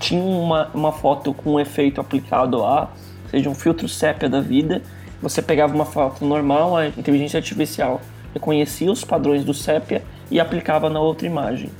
tinha 0.00 0.22
uma, 0.22 0.70
uma 0.72 0.90
foto 0.90 1.34
com 1.34 1.56
um 1.56 1.60
efeito 1.60 2.00
aplicado 2.00 2.56
lá, 2.56 2.90
seja 3.30 3.50
um 3.50 3.54
filtro 3.54 3.86
sépia 3.86 4.26
da 4.26 4.40
vida, 4.40 4.80
você 5.20 5.42
pegava 5.42 5.74
uma 5.74 5.84
foto 5.84 6.24
normal, 6.24 6.76
a 6.76 6.88
inteligência 6.88 7.38
artificial 7.38 8.00
reconhecia 8.32 8.90
os 8.90 9.04
padrões 9.04 9.44
do 9.44 9.54
sépia 9.54 10.02
e 10.30 10.38
aplicava 10.38 10.88
na 10.88 11.00
outra 11.00 11.26
imagem. 11.26 11.70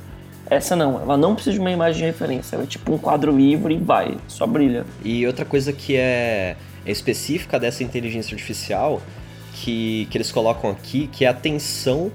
Essa 0.49 0.75
não, 0.75 1.01
ela 1.01 1.15
não 1.15 1.35
precisa 1.35 1.53
de 1.53 1.59
uma 1.59 1.71
imagem 1.71 1.99
de 1.99 2.05
referência, 2.05 2.55
ela 2.55 2.63
é 2.63 2.67
tipo 2.67 2.93
um 2.93 2.97
quadro 2.97 3.35
livre 3.35 3.75
e 3.75 3.77
vai, 3.77 4.17
só 4.27 4.47
brilha. 4.47 4.85
E 5.03 5.25
outra 5.27 5.45
coisa 5.45 5.71
que 5.71 5.95
é, 5.95 6.55
é 6.85 6.91
específica 6.91 7.59
dessa 7.59 7.83
inteligência 7.83 8.33
artificial 8.33 9.01
que, 9.53 10.07
que 10.09 10.17
eles 10.17 10.31
colocam 10.31 10.71
aqui, 10.71 11.07
que 11.07 11.23
é 11.23 11.27
a 11.27 11.33
tensão, 11.33 12.11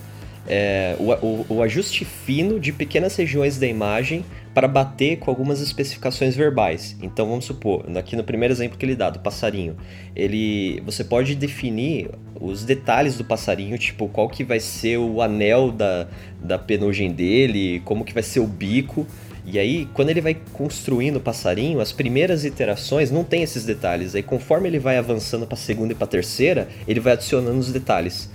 é, 0.48 0.96
o, 0.98 1.12
o, 1.12 1.46
o 1.48 1.62
ajuste 1.62 2.04
fino 2.04 2.58
de 2.58 2.72
pequenas 2.72 3.14
regiões 3.16 3.56
da 3.56 3.66
imagem 3.66 4.24
para 4.54 4.68
bater 4.68 5.18
com 5.18 5.30
algumas 5.30 5.60
especificações 5.60 6.36
verbais. 6.36 6.96
Então 7.02 7.28
vamos 7.28 7.44
supor, 7.44 7.84
aqui 7.98 8.14
no 8.14 8.22
primeiro 8.22 8.54
exemplo 8.54 8.78
que 8.78 8.86
ele 8.86 8.94
dá 8.94 9.10
do 9.10 9.18
passarinho, 9.18 9.76
ele 10.14 10.80
você 10.86 11.02
pode 11.02 11.34
definir 11.34 12.10
os 12.40 12.62
detalhes 12.64 13.16
do 13.18 13.24
passarinho, 13.24 13.76
tipo 13.76 14.08
qual 14.08 14.28
que 14.28 14.44
vai 14.44 14.60
ser 14.60 14.98
o 14.98 15.20
anel 15.20 15.72
da, 15.72 16.06
da 16.40 16.58
penugem 16.58 17.10
dele, 17.12 17.82
como 17.84 18.04
que 18.04 18.14
vai 18.14 18.22
ser 18.22 18.40
o 18.40 18.46
bico. 18.46 19.06
E 19.46 19.58
aí, 19.58 19.86
quando 19.92 20.08
ele 20.08 20.22
vai 20.22 20.34
construindo 20.54 21.16
o 21.16 21.20
passarinho, 21.20 21.78
as 21.78 21.92
primeiras 21.92 22.46
iterações 22.46 23.10
não 23.10 23.22
tem 23.22 23.42
esses 23.42 23.62
detalhes. 23.62 24.14
Aí, 24.14 24.22
conforme 24.22 24.68
ele 24.68 24.78
vai 24.78 24.96
avançando 24.96 25.46
para 25.46 25.54
a 25.54 25.58
segunda 25.58 25.92
e 25.92 25.94
para 25.94 26.06
a 26.06 26.08
terceira, 26.08 26.66
ele 26.88 26.98
vai 26.98 27.12
adicionando 27.12 27.58
os 27.58 27.70
detalhes. 27.70 28.30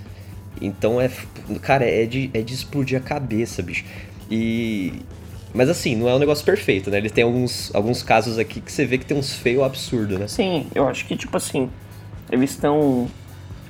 Então 0.60 1.00
é. 1.00 1.10
Cara, 1.62 1.84
é 1.84 2.06
de, 2.06 2.30
é 2.32 2.42
de 2.42 2.54
explodir 2.54 2.96
a 2.96 3.00
cabeça, 3.00 3.60
bicho. 3.60 3.84
E, 4.30 4.92
mas 5.54 5.68
assim, 5.68 5.96
não 5.96 6.08
é 6.08 6.14
um 6.14 6.18
negócio 6.18 6.44
perfeito, 6.44 6.90
né? 6.90 6.98
Ele 6.98 7.10
tem 7.10 7.24
alguns, 7.24 7.74
alguns 7.74 8.02
casos 8.02 8.38
aqui 8.38 8.60
que 8.60 8.70
você 8.70 8.84
vê 8.84 8.98
que 8.98 9.06
tem 9.06 9.16
uns 9.16 9.34
feios 9.34 9.62
absurdos, 9.62 10.18
né? 10.18 10.28
Sim, 10.28 10.66
eu 10.74 10.88
acho 10.88 11.06
que, 11.06 11.16
tipo 11.16 11.36
assim, 11.36 11.68
eles 12.30 12.50
estão 12.50 13.08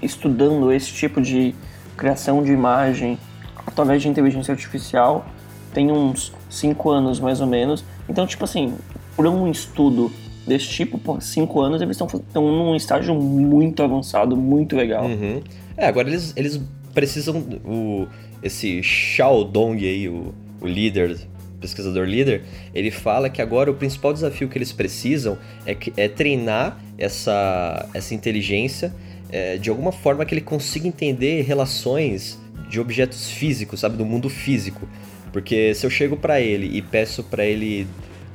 estudando 0.02 0.72
esse 0.72 0.92
tipo 0.92 1.20
de 1.20 1.54
criação 1.96 2.42
de 2.42 2.52
imagem 2.52 3.18
através 3.66 4.02
de 4.02 4.08
inteligência 4.08 4.52
artificial 4.52 5.26
tem 5.72 5.90
uns 5.90 6.32
5 6.48 6.90
anos 6.90 7.20
mais 7.20 7.40
ou 7.40 7.46
menos. 7.46 7.84
Então, 8.08 8.26
tipo 8.26 8.44
assim, 8.44 8.74
por 9.16 9.26
um 9.26 9.50
estudo 9.50 10.10
desse 10.46 10.68
tipo, 10.68 10.98
por 10.98 11.22
5 11.22 11.60
anos, 11.60 11.82
eles 11.82 11.96
estão 12.00 12.42
num 12.42 12.74
estágio 12.74 13.14
muito 13.14 13.82
avançado, 13.82 14.36
muito 14.36 14.76
legal. 14.76 15.04
Uhum. 15.04 15.42
É, 15.76 15.86
agora 15.86 16.08
eles, 16.08 16.32
eles 16.36 16.60
precisam. 16.92 17.38
O, 17.64 18.06
esse 18.42 18.82
Xiaodong 18.82 19.84
aí, 19.84 20.08
o, 20.08 20.34
o 20.60 20.66
líder 20.66 21.18
pesquisador 21.60 22.06
líder, 22.06 22.42
ele 22.74 22.90
fala 22.90 23.28
que 23.28 23.42
agora 23.42 23.70
o 23.70 23.74
principal 23.74 24.12
desafio 24.12 24.48
que 24.48 24.56
eles 24.56 24.72
precisam 24.72 25.38
é, 25.66 25.74
que, 25.74 25.92
é 25.96 26.08
treinar 26.08 26.80
essa, 26.98 27.88
essa 27.94 28.14
inteligência 28.14 28.94
é, 29.30 29.56
de 29.56 29.70
alguma 29.70 29.92
forma 29.92 30.24
que 30.24 30.34
ele 30.34 30.40
consiga 30.40 30.88
entender 30.88 31.42
relações 31.42 32.38
de 32.68 32.80
objetos 32.80 33.30
físicos, 33.30 33.80
sabe, 33.80 33.96
do 33.96 34.04
mundo 34.04 34.28
físico. 34.28 34.88
Porque 35.32 35.74
se 35.74 35.86
eu 35.86 35.90
chego 35.90 36.16
para 36.16 36.40
ele 36.40 36.76
e 36.76 36.82
peço 36.82 37.22
para 37.22 37.44
ele 37.44 37.86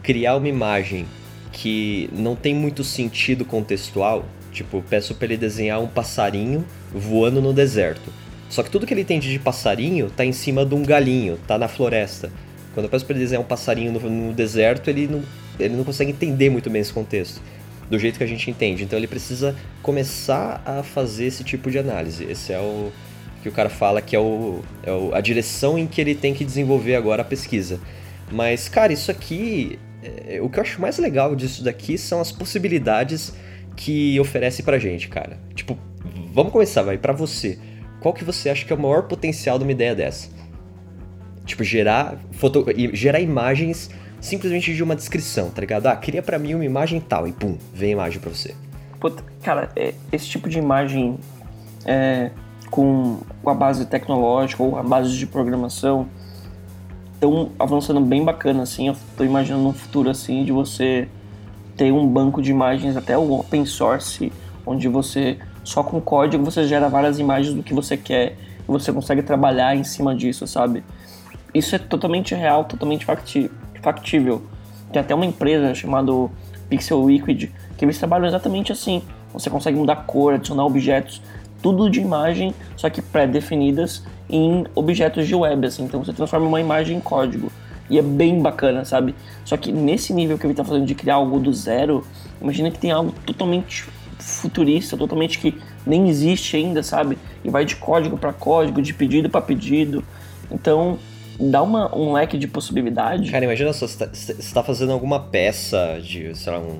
criar 0.02 0.36
uma 0.36 0.48
imagem 0.48 1.06
que 1.52 2.10
não 2.14 2.36
tem 2.36 2.54
muito 2.54 2.84
sentido 2.84 3.46
contextual, 3.46 4.26
tipo, 4.52 4.84
peço 4.90 5.16
para 5.16 5.26
ele 5.26 5.38
desenhar 5.38 5.82
um 5.82 5.88
passarinho 5.88 6.66
voando 6.94 7.42
no 7.42 7.54
deserto. 7.54 8.12
Só 8.50 8.62
que 8.62 8.70
tudo 8.70 8.86
que 8.86 8.94
ele 8.94 9.02
entende 9.02 9.32
de 9.32 9.40
passarinho 9.40 10.10
tá 10.10 10.24
em 10.26 10.32
cima 10.32 10.66
de 10.66 10.76
um 10.76 10.84
galinho, 10.84 11.38
tá 11.48 11.58
na 11.58 11.68
floresta. 11.68 12.32
Quando 12.76 12.84
eu 12.84 12.90
peço 12.90 13.04
para 13.06 13.16
ele 13.16 13.24
desenhar 13.24 13.42
um 13.42 13.48
passarinho 13.48 13.92
no, 13.92 14.00
no, 14.00 14.34
deserto, 14.34 14.88
ele 14.90 15.08
não, 15.08 15.24
ele 15.60 15.76
não 15.76 15.84
consegue 15.84 16.12
entender 16.12 16.52
muito 16.52 16.70
bem 16.70 16.82
esse 16.82 16.94
contexto, 16.94 17.42
do 17.90 17.98
jeito 17.98 18.20
que 18.20 18.24
a 18.24 18.28
gente 18.28 18.52
entende. 18.52 18.84
Então 18.84 19.00
ele 19.00 19.08
precisa 19.08 19.56
começar 19.82 20.62
a 20.64 20.84
fazer 20.84 21.26
esse 21.26 21.44
tipo 21.44 21.72
de 21.72 21.80
análise. 21.80 22.24
Esse 22.26 22.54
é 22.54 22.60
o 22.60 22.92
que 23.42 23.50
o 23.50 23.52
cara 23.52 23.70
fala 23.70 24.02
que 24.02 24.16
é, 24.16 24.20
o, 24.20 24.60
é 24.84 24.92
o, 24.92 25.16
a 25.16 25.22
direção 25.22 25.80
em 25.80 25.88
que 25.88 26.00
ele 26.00 26.14
tem 26.14 26.34
que 26.34 26.46
desenvolver 26.46 26.96
agora 26.96 27.24
a 27.24 27.26
pesquisa. 27.26 27.80
Mas, 28.32 28.70
cara, 28.70 28.94
isso 28.94 29.10
aqui 29.10 29.80
é, 30.28 30.40
o 30.42 30.50
que 30.50 30.60
eu 30.60 30.62
acho 30.62 30.80
mais 30.80 30.98
legal 31.00 31.36
disso 31.36 31.64
daqui 31.64 31.98
são 31.98 32.22
as 32.22 32.32
possibilidades 32.32 33.34
que 33.76 34.20
oferece 34.20 34.62
pra 34.62 34.78
gente, 34.78 35.08
cara. 35.08 35.40
Tipo, 35.54 35.78
vamos 36.32 36.52
começar, 36.52 36.84
vai, 36.84 36.98
pra 36.98 37.14
você. 37.14 37.58
Qual 38.00 38.14
que 38.14 38.24
você 38.24 38.50
acha 38.50 38.66
que 38.66 38.72
é 38.72 38.76
o 38.76 38.80
maior 38.80 39.04
potencial 39.04 39.58
de 39.58 39.64
uma 39.64 39.72
ideia 39.72 39.96
dessa? 39.96 40.30
Tipo, 41.46 41.64
gerar, 41.64 42.18
foto, 42.32 42.66
gerar 42.94 43.20
imagens 43.20 43.90
simplesmente 44.20 44.74
de 44.74 44.84
uma 44.84 44.96
descrição, 44.96 45.50
tá 45.50 45.62
ligado? 45.62 45.86
Ah, 45.88 45.96
cria 45.96 46.22
pra 46.22 46.40
mim 46.40 46.56
uma 46.56 46.66
imagem 46.66 47.00
tal, 47.00 47.28
e 47.28 47.32
pum, 47.32 47.58
vem 47.74 47.90
a 47.90 47.92
imagem 47.94 48.20
pra 48.20 48.32
você. 48.32 48.56
Puta, 49.00 49.24
cara, 49.44 49.70
é, 49.76 49.94
esse 50.12 50.28
tipo 50.28 50.50
de 50.50 50.58
imagem 50.58 51.20
é, 51.86 52.32
com, 52.72 53.20
com 53.44 53.50
a 53.50 53.54
base 53.54 53.86
tecnológica 53.86 54.64
ou 54.64 54.78
a 54.78 54.84
base 54.84 55.16
de 55.16 55.28
programação 55.28 56.08
estão 57.14 57.52
avançando 57.60 58.02
bem 58.02 58.24
bacana, 58.24 58.64
assim. 58.64 58.88
Eu 58.88 58.96
tô 59.16 59.24
imaginando 59.24 59.68
um 59.68 59.74
futuro 59.74 60.10
assim 60.10 60.44
de 60.44 60.52
você 60.52 61.08
ter 61.76 61.92
um 61.92 62.08
banco 62.08 62.42
de 62.42 62.52
imagens, 62.52 62.98
até 62.98 63.18
o 63.18 63.32
open 63.34 63.66
source, 63.66 64.32
onde 64.66 64.88
você 64.88 65.38
só 65.64 65.84
com 65.84 66.00
código 66.00 66.44
você 66.46 66.66
gera 66.66 66.88
várias 66.88 67.20
imagens 67.20 67.54
do 67.54 67.64
que 67.64 67.74
você 67.74 67.98
quer 67.98 68.38
e 68.60 68.68
você 68.68 68.94
consegue 68.94 69.24
trabalhar 69.24 69.76
em 69.76 69.84
cima 69.84 70.16
disso, 70.16 70.48
sabe? 70.48 70.84
Isso 71.56 71.74
é 71.74 71.80
totalmente 71.80 72.36
real, 72.36 72.66
totalmente 72.66 73.08
factível. 73.82 74.44
Tem 74.92 75.02
até 75.02 75.16
uma 75.16 75.26
empresa 75.26 75.74
chamada 75.74 76.12
Pixel 76.70 77.08
Liquid 77.08 77.50
que 77.78 77.86
eles 77.86 77.98
trabalham 77.98 78.28
exatamente 78.28 78.74
assim. 78.74 79.02
Você 79.32 79.50
consegue 79.50 79.78
mudar 79.78 79.96
cor, 80.06 80.34
adicionar 80.34 80.66
objetos, 80.66 81.22
tudo 81.62 81.90
de 81.90 82.02
imagem, 82.02 82.54
só 82.76 82.90
que 82.90 83.02
pré-definidas 83.02 84.04
em 84.30 84.66
objetos 84.76 85.26
de 85.28 85.34
web, 85.34 85.66
assim. 85.66 85.86
Então 85.86 86.04
você 86.04 86.12
transforma 86.12 86.46
uma 86.46 86.60
imagem 86.60 86.98
em 86.98 87.00
código. 87.00 87.50
E 87.90 87.98
é 87.98 88.02
bem 88.02 88.42
bacana, 88.42 88.84
sabe? 88.84 89.16
Só 89.46 89.56
que 89.56 89.72
nesse 89.72 90.14
nível 90.14 90.38
que 90.38 90.46
ele 90.46 90.54
tá 90.54 90.64
fazendo 90.66 90.86
de 90.86 90.94
criar 90.94 91.16
algo 91.16 91.40
do 91.40 91.54
zero, 91.54 92.06
imagina 92.42 92.70
que 92.70 92.80
tem 92.80 92.92
algo 92.92 93.14
totalmente 93.26 93.86
futurista, 94.20 94.98
totalmente 94.98 95.40
que 95.40 95.58
nem 95.86 96.10
existe 96.10 96.58
ainda, 96.58 96.84
sabe? 96.84 97.18
E 97.44 97.50
vai 97.50 97.64
de 97.64 97.78
código 97.78 98.18
para 98.18 98.34
código, 98.34 98.82
de 98.82 98.94
pedido 98.94 99.30
para 99.30 99.40
pedido. 99.42 100.04
Então, 100.52 100.98
dá 101.40 101.62
uma, 101.62 101.96
um 101.96 102.14
leque 102.14 102.38
de 102.38 102.48
possibilidade. 102.48 103.32
Cara, 103.32 103.46
imagina 103.46 103.74
só, 103.74 103.88
você 103.88 104.06
está 104.14 104.62
tá 104.62 104.64
fazendo 104.64 104.92
alguma 104.92 105.20
peça 105.20 106.00
de, 106.02 106.36
sei 106.36 106.54
lá, 106.54 106.60
um, 106.60 106.80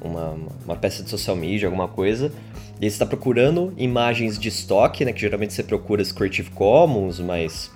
uma, 0.00 0.36
uma 0.64 0.76
peça 0.76 1.02
de 1.02 1.10
social 1.10 1.36
media, 1.36 1.68
alguma 1.68 1.88
coisa, 1.88 2.32
e 2.80 2.80
você 2.80 2.86
está 2.86 3.06
procurando 3.06 3.72
imagens 3.76 4.38
de 4.38 4.48
estoque, 4.48 5.04
né? 5.04 5.12
Que 5.12 5.20
geralmente 5.20 5.52
você 5.52 5.62
procura 5.62 6.02
Creative 6.04 6.50
Commons, 6.50 7.20
mas 7.20 7.70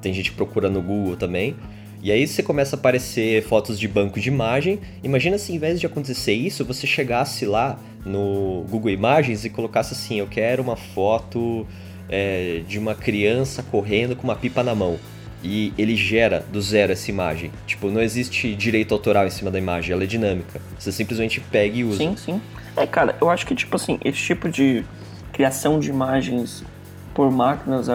tem 0.00 0.12
gente 0.12 0.30
que 0.30 0.36
procura 0.36 0.68
no 0.68 0.82
Google 0.82 1.16
também. 1.16 1.56
E 2.02 2.10
aí 2.10 2.26
você 2.26 2.42
começa 2.42 2.74
a 2.74 2.78
aparecer 2.78 3.42
fotos 3.44 3.78
de 3.78 3.86
banco 3.86 4.18
de 4.18 4.28
imagem. 4.28 4.80
Imagina 5.04 5.38
se 5.38 5.52
em 5.52 5.58
vez 5.58 5.78
de 5.78 5.86
acontecer 5.86 6.32
isso, 6.32 6.64
você 6.64 6.86
chegasse 6.86 7.46
lá 7.46 7.78
no 8.04 8.64
Google 8.68 8.90
Imagens 8.90 9.44
e 9.44 9.50
colocasse 9.50 9.94
assim, 9.94 10.18
eu 10.18 10.26
quero 10.26 10.62
uma 10.62 10.74
foto 10.74 11.64
é, 12.08 12.62
de 12.66 12.78
uma 12.78 12.94
criança 12.94 13.62
correndo 13.62 14.16
com 14.16 14.24
uma 14.24 14.34
pipa 14.34 14.64
na 14.64 14.74
mão. 14.74 14.98
E 15.42 15.72
ele 15.76 15.96
gera 15.96 16.44
do 16.52 16.60
zero 16.62 16.92
essa 16.92 17.10
imagem. 17.10 17.50
Tipo, 17.66 17.90
não 17.90 18.00
existe 18.00 18.54
direito 18.54 18.94
autoral 18.94 19.26
em 19.26 19.30
cima 19.30 19.50
da 19.50 19.58
imagem, 19.58 19.92
ela 19.92 20.04
é 20.04 20.06
dinâmica. 20.06 20.60
Você 20.78 20.92
simplesmente 20.92 21.40
pega 21.40 21.76
e 21.76 21.84
usa. 21.84 21.98
Sim, 21.98 22.16
sim. 22.16 22.40
É, 22.76 22.86
cara, 22.86 23.16
eu 23.20 23.28
acho 23.28 23.46
que, 23.46 23.54
tipo 23.54 23.74
assim, 23.74 23.98
esse 24.04 24.18
tipo 24.18 24.48
de 24.48 24.84
criação 25.32 25.80
de 25.80 25.90
imagens 25.90 26.64
por 27.12 27.30
máquinas 27.30 27.88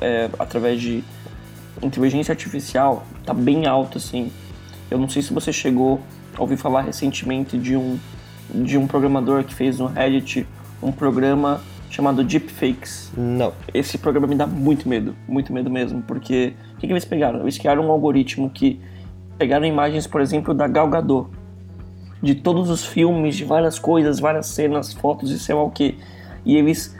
é, 0.00 0.30
através 0.38 0.80
de 0.80 1.02
inteligência 1.82 2.32
artificial 2.32 3.06
tá 3.24 3.34
bem 3.34 3.66
alto, 3.66 3.98
assim. 3.98 4.30
Eu 4.90 4.98
não 4.98 5.08
sei 5.08 5.22
se 5.22 5.32
você 5.32 5.52
chegou 5.52 6.00
a 6.36 6.40
ouvir 6.40 6.56
falar 6.56 6.82
recentemente 6.82 7.58
de 7.58 7.76
um, 7.76 7.98
de 8.50 8.78
um 8.78 8.86
programador 8.86 9.44
que 9.44 9.54
fez 9.54 9.78
no 9.78 9.86
Reddit 9.86 10.46
um 10.82 10.92
programa 10.92 11.60
chamado 11.94 12.24
Deepfakes. 12.24 13.12
Não. 13.16 13.52
Esse 13.72 13.96
programa 13.96 14.26
me 14.26 14.34
dá 14.34 14.48
muito 14.48 14.88
medo, 14.88 15.14
muito 15.28 15.52
medo 15.52 15.70
mesmo, 15.70 16.02
porque 16.02 16.52
o 16.74 16.78
que, 16.78 16.88
que 16.88 16.92
eles 16.92 17.04
pegaram? 17.04 17.40
Eles 17.42 17.56
criaram 17.56 17.86
um 17.86 17.90
algoritmo 17.92 18.50
que 18.50 18.80
pegaram 19.38 19.64
imagens, 19.64 20.04
por 20.04 20.20
exemplo, 20.20 20.52
da 20.52 20.66
Gal 20.66 20.88
Gadot, 20.88 21.30
de 22.20 22.34
todos 22.34 22.68
os 22.68 22.84
filmes, 22.84 23.36
de 23.36 23.44
várias 23.44 23.78
coisas, 23.78 24.18
várias 24.18 24.46
cenas, 24.46 24.92
fotos 24.92 25.30
e 25.30 25.38
sei 25.38 25.54
lá 25.54 25.62
o 25.62 25.70
que, 25.70 25.96
e 26.44 26.56
eles 26.56 26.96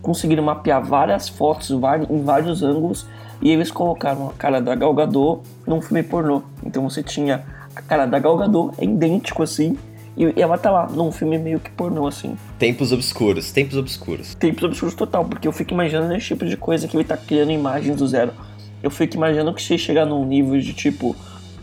conseguiram 0.00 0.44
mapear 0.44 0.80
várias 0.84 1.28
fotos 1.28 1.70
em 1.70 2.22
vários 2.22 2.62
ângulos 2.62 3.04
e 3.42 3.50
eles 3.50 3.72
colocaram 3.72 4.28
a 4.28 4.32
cara 4.32 4.60
da 4.60 4.76
Gal 4.76 4.94
Gadot 4.94 5.42
num 5.66 5.82
filme 5.82 6.04
pornô. 6.04 6.42
Então 6.64 6.88
você 6.88 7.02
tinha 7.02 7.44
a 7.74 7.82
cara 7.82 8.06
da 8.06 8.20
Gal 8.20 8.36
Gadot, 8.36 8.72
é 8.78 8.84
idêntico 8.84 9.42
assim, 9.42 9.76
e 10.16 10.40
ela 10.40 10.56
tá 10.56 10.70
lá 10.70 10.86
num 10.88 11.12
filme 11.12 11.38
meio 11.38 11.60
que 11.60 11.70
pornô 11.70 12.06
assim. 12.06 12.36
Tempos 12.58 12.92
obscuros, 12.92 13.52
tempos 13.52 13.76
obscuros. 13.76 14.34
Tempos 14.34 14.62
obscuros 14.62 14.94
total, 14.94 15.24
porque 15.24 15.46
eu 15.46 15.52
fico 15.52 15.74
imaginando 15.74 16.14
esse 16.14 16.28
tipo 16.28 16.46
de 16.46 16.56
coisa 16.56 16.88
que 16.88 16.96
ele 16.96 17.04
tá 17.04 17.16
criando 17.16 17.52
imagens 17.52 17.96
do 17.96 18.06
zero. 18.06 18.32
Eu 18.82 18.90
fico 18.90 19.16
imaginando 19.16 19.52
que 19.54 19.62
se 19.62 19.76
chegar 19.76 20.06
num 20.06 20.24
nível 20.24 20.58
de 20.60 20.72
tipo, 20.72 21.14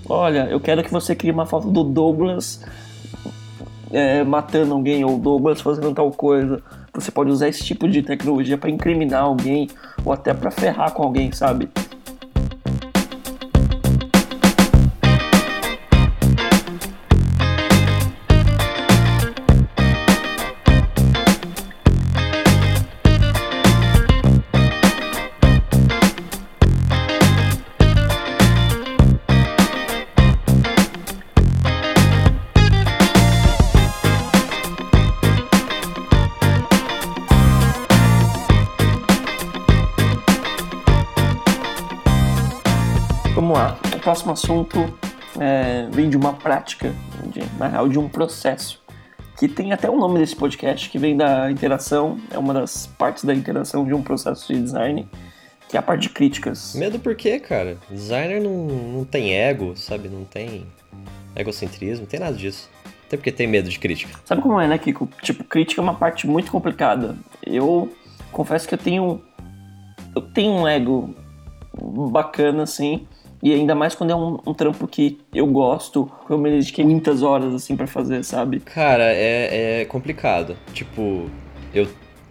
olha, 0.08 0.48
eu 0.50 0.60
quero 0.60 0.84
que 0.84 0.92
você 0.92 1.16
crie 1.16 1.32
uma 1.32 1.46
foto 1.46 1.70
do 1.70 1.84
Douglas 1.84 2.64
é, 3.92 4.24
matando 4.24 4.74
alguém 4.74 5.04
ou 5.04 5.18
Douglas 5.18 5.62
fazendo 5.62 5.94
tal 5.94 6.12
coisa 6.12 6.62
você 6.94 7.10
pode 7.10 7.32
usar 7.32 7.48
esse 7.48 7.64
tipo 7.64 7.90
de 7.90 8.04
tecnologia 8.04 8.58
para 8.58 8.70
incriminar 8.70 9.24
alguém 9.24 9.68
ou 10.06 10.14
até 10.14 10.34
para 10.34 10.52
ferrar 10.52 10.92
com 10.92 11.04
alguém, 11.04 11.32
sabe? 11.32 11.68
Próximo 44.04 44.34
assunto 44.34 44.94
é, 45.40 45.88
vem 45.92 46.10
de 46.10 46.18
uma 46.18 46.34
prática, 46.34 46.94
de, 47.28 47.42
na 47.58 47.68
real, 47.68 47.88
de 47.88 47.98
um 47.98 48.10
processo. 48.10 48.82
Que 49.40 49.48
tem 49.48 49.72
até 49.72 49.90
o 49.90 49.98
nome 49.98 50.20
desse 50.20 50.36
podcast, 50.36 50.90
que 50.90 51.00
vem 51.00 51.18
da 51.18 51.50
interação, 51.50 52.18
é 52.30 52.38
uma 52.38 52.54
das 52.54 52.86
partes 52.86 53.24
da 53.24 53.34
interação 53.34 53.86
de 53.86 53.94
um 53.94 54.02
processo 54.02 54.54
de 54.54 54.62
design, 54.62 55.08
que 55.68 55.76
é 55.76 55.80
a 55.80 55.82
parte 55.82 56.04
de 56.04 56.10
críticas. 56.10 56.76
Medo 56.76 57.00
por 57.00 57.16
quê, 57.16 57.40
cara? 57.40 57.78
Designer 57.90 58.42
não, 58.42 58.68
não 58.68 59.06
tem 59.06 59.34
ego, 59.34 59.76
sabe? 59.76 60.08
Não 60.10 60.24
tem 60.24 60.68
egocentrismo, 61.36 62.02
não 62.02 62.10
tem 62.10 62.20
nada 62.20 62.36
disso. 62.36 62.70
Até 63.08 63.18
porque 63.18 63.32
tem 63.32 63.48
medo 63.48 63.70
de 63.70 63.80
crítica. 63.80 64.20
Sabe 64.26 64.42
como 64.42 64.60
é, 64.60 64.68
né, 64.68 64.78
Kiko? 64.78 65.10
Tipo, 65.22 65.44
crítica 65.44 65.82
é 65.82 65.84
uma 65.84 65.96
parte 65.96 66.28
muito 66.28 66.52
complicada. 66.52 67.16
Eu 67.42 67.92
confesso 68.32 68.68
que 68.68 68.74
eu 68.76 68.78
tenho. 68.78 69.22
Eu 70.16 70.22
tenho 70.22 70.52
um 70.54 70.68
ego 70.68 71.16
bacana, 72.12 72.64
assim. 72.64 73.08
E 73.44 73.54
ainda 73.54 73.76
mais 73.76 73.94
quando 73.94 74.12
é 74.12 74.16
um, 74.16 74.40
um 74.48 74.54
trampo 74.54 74.88
que 74.88 75.20
eu 75.36 75.46
gosto, 75.48 76.10
eu 76.30 76.38
me 76.38 76.50
dediquei 76.50 76.86
muitas 76.86 77.22
horas, 77.22 77.54
assim, 77.54 77.76
para 77.76 77.86
fazer, 77.86 78.24
sabe? 78.24 78.62
Cara, 78.62 79.04
é, 79.04 79.82
é 79.82 79.86
complicado. 79.86 80.56
Tipo, 80.74 81.30
eu 81.74 81.86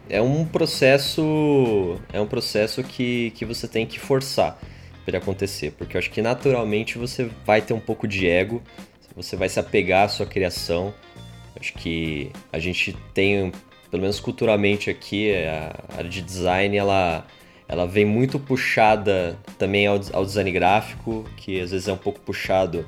é 0.09 0.23
um 0.23 0.45
processo 0.45 1.97
é 2.13 2.21
um 2.21 2.27
processo 2.27 2.83
que, 2.83 3.31
que 3.33 3.45
você 3.45 3.69
tem 3.69 3.87
que 3.87 4.01
forçar 4.01 4.59
para 5.05 5.19
acontecer, 5.19 5.73
porque 5.73 5.97
eu 5.97 5.99
acho 5.99 6.11
que 6.11 6.23
naturalmente 6.23 6.97
você 6.97 7.31
vai 7.45 7.61
ter 7.61 7.75
um 7.75 7.81
pouco 7.81 8.09
de 8.09 8.27
ego, 8.27 8.63
você 9.15 9.37
vai 9.37 9.51
se 9.51 9.61
apegar 9.61 10.07
à 10.07 10.09
sua 10.09 10.25
criação. 10.25 10.95
Acho 11.61 11.75
que 11.75 12.31
a 12.51 12.59
gente 12.59 12.97
tem, 13.13 13.53
pelo 13.91 14.01
menos 14.01 14.19
culturalmente 14.19 14.89
aqui, 14.89 15.31
a 15.35 15.99
área 15.99 16.09
de 16.09 16.23
design 16.23 16.75
ela 16.75 17.27
ela 17.73 17.87
vem 17.87 18.05
muito 18.05 18.39
puxada 18.39 19.39
também 19.57 19.87
ao, 19.87 19.99
ao 20.13 20.27
design 20.27 20.53
gráfico, 20.53 21.25
que 21.39 21.59
às 21.59 21.71
vezes 21.71 21.89
é 21.89 21.93
um 21.93 21.97
pouco 21.97 22.21
puxado 22.21 22.85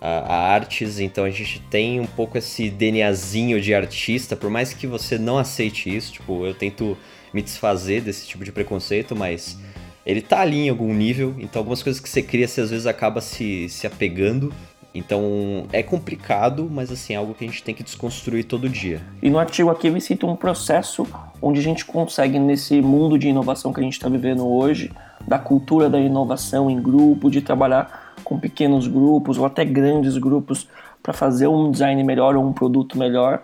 a, 0.00 0.08
a, 0.08 0.36
artes, 0.52 0.98
então 0.98 1.24
a 1.24 1.30
gente 1.30 1.60
tem 1.70 2.00
um 2.00 2.06
pouco 2.06 2.36
esse 2.36 2.68
DNAzinho 2.68 3.60
de 3.60 3.72
artista, 3.72 4.34
por 4.34 4.50
mais 4.50 4.74
que 4.74 4.88
você 4.88 5.18
não 5.18 5.38
aceite 5.38 5.88
isso, 5.88 6.14
tipo, 6.14 6.44
eu 6.44 6.52
tento 6.52 6.98
me 7.32 7.42
desfazer 7.42 8.00
desse 8.00 8.26
tipo 8.26 8.44
de 8.44 8.50
preconceito, 8.50 9.14
mas 9.14 9.56
ele 10.04 10.20
tá 10.20 10.40
ali 10.40 10.66
em 10.66 10.68
algum 10.68 10.92
nível, 10.92 11.36
então 11.38 11.60
algumas 11.60 11.80
coisas 11.80 12.02
que 12.02 12.08
você 12.08 12.20
cria, 12.20 12.48
você 12.48 12.60
às 12.60 12.70
vezes 12.70 12.86
acaba 12.86 13.20
se, 13.20 13.68
se 13.68 13.86
apegando 13.86 14.52
então 14.94 15.66
é 15.72 15.82
complicado, 15.82 16.68
mas 16.70 16.92
assim, 16.92 17.14
é 17.14 17.16
algo 17.16 17.34
que 17.34 17.44
a 17.44 17.48
gente 17.48 17.62
tem 17.62 17.74
que 17.74 17.82
desconstruir 17.82 18.44
todo 18.44 18.68
dia. 18.68 19.02
E 19.20 19.28
no 19.28 19.38
artigo 19.38 19.68
aqui 19.68 19.88
ele 19.88 20.00
cita 20.00 20.24
um 20.24 20.36
processo 20.36 21.04
onde 21.42 21.58
a 21.58 21.62
gente 21.62 21.84
consegue, 21.84 22.38
nesse 22.38 22.80
mundo 22.80 23.18
de 23.18 23.28
inovação 23.28 23.72
que 23.72 23.80
a 23.80 23.82
gente 23.82 23.94
está 23.94 24.08
vivendo 24.08 24.46
hoje, 24.46 24.92
da 25.26 25.38
cultura 25.38 25.90
da 25.90 25.98
inovação 25.98 26.70
em 26.70 26.80
grupo, 26.80 27.30
de 27.30 27.42
trabalhar 27.42 28.14
com 28.22 28.38
pequenos 28.38 28.86
grupos 28.86 29.36
ou 29.36 29.44
até 29.44 29.64
grandes 29.64 30.16
grupos 30.16 30.68
para 31.02 31.12
fazer 31.12 31.48
um 31.48 31.70
design 31.70 32.02
melhor 32.04 32.36
ou 32.36 32.46
um 32.46 32.52
produto 32.52 32.96
melhor, 32.96 33.42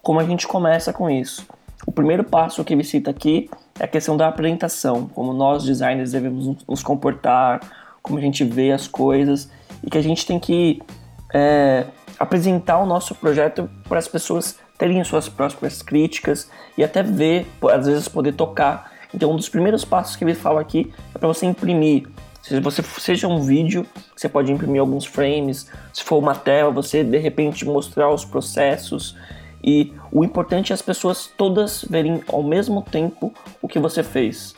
como 0.00 0.20
a 0.20 0.24
gente 0.24 0.46
começa 0.46 0.92
com 0.92 1.10
isso? 1.10 1.46
O 1.86 1.92
primeiro 1.92 2.24
passo 2.24 2.64
que 2.64 2.72
ele 2.72 2.84
cita 2.84 3.10
aqui 3.10 3.50
é 3.78 3.84
a 3.84 3.88
questão 3.88 4.16
da 4.16 4.28
apresentação, 4.28 5.08
como 5.08 5.32
nós 5.32 5.64
designers 5.64 6.12
devemos 6.12 6.56
nos 6.66 6.82
comportar, 6.82 7.60
como 8.02 8.18
a 8.18 8.22
gente 8.22 8.44
vê 8.44 8.72
as 8.72 8.86
coisas 8.86 9.50
e 9.82 9.90
que 9.90 9.98
a 9.98 10.02
gente 10.02 10.26
tem 10.26 10.38
que 10.38 10.80
é, 11.32 11.86
apresentar 12.18 12.78
o 12.78 12.86
nosso 12.86 13.14
projeto 13.14 13.68
para 13.88 13.98
as 13.98 14.06
pessoas 14.06 14.58
terem 14.78 15.02
suas 15.04 15.28
próprias 15.28 15.82
críticas 15.82 16.50
e 16.76 16.84
até 16.84 17.02
ver, 17.02 17.46
às 17.72 17.86
vezes 17.86 18.08
poder 18.08 18.32
tocar. 18.32 18.92
Então, 19.14 19.30
um 19.30 19.36
dos 19.36 19.48
primeiros 19.48 19.84
passos 19.84 20.16
que 20.16 20.24
ele 20.24 20.34
fala 20.34 20.60
aqui 20.60 20.92
é 21.14 21.18
para 21.18 21.28
você 21.28 21.46
imprimir. 21.46 22.08
Se 22.42 22.58
você 22.58 22.82
seja 22.82 23.28
um 23.28 23.40
vídeo, 23.40 23.86
você 24.16 24.28
pode 24.28 24.50
imprimir 24.50 24.80
alguns 24.80 25.04
frames. 25.04 25.70
Se 25.92 26.02
for 26.02 26.18
uma 26.18 26.34
tela, 26.34 26.72
você 26.72 27.04
de 27.04 27.18
repente 27.18 27.64
mostrar 27.64 28.10
os 28.10 28.24
processos. 28.24 29.16
E 29.62 29.92
o 30.10 30.24
importante 30.24 30.72
é 30.72 30.74
as 30.74 30.82
pessoas 30.82 31.30
todas 31.36 31.84
verem 31.88 32.20
ao 32.26 32.42
mesmo 32.42 32.82
tempo 32.82 33.32
o 33.60 33.68
que 33.68 33.78
você 33.78 34.02
fez, 34.02 34.56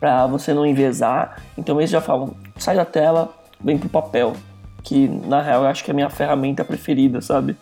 para 0.00 0.26
você 0.26 0.54
não 0.54 0.64
envezar. 0.64 1.42
Então 1.58 1.78
eles 1.78 1.90
já 1.90 2.00
falam: 2.00 2.34
sai 2.56 2.76
da 2.76 2.86
tela, 2.86 3.34
vem 3.60 3.76
pro 3.76 3.90
papel 3.90 4.34
que 4.86 5.08
na 5.08 5.42
real 5.42 5.64
eu 5.64 5.68
acho 5.68 5.82
que 5.82 5.90
é 5.90 5.92
a 5.92 5.94
minha 5.94 6.08
ferramenta 6.08 6.64
preferida, 6.64 7.20
sabe? 7.20 7.56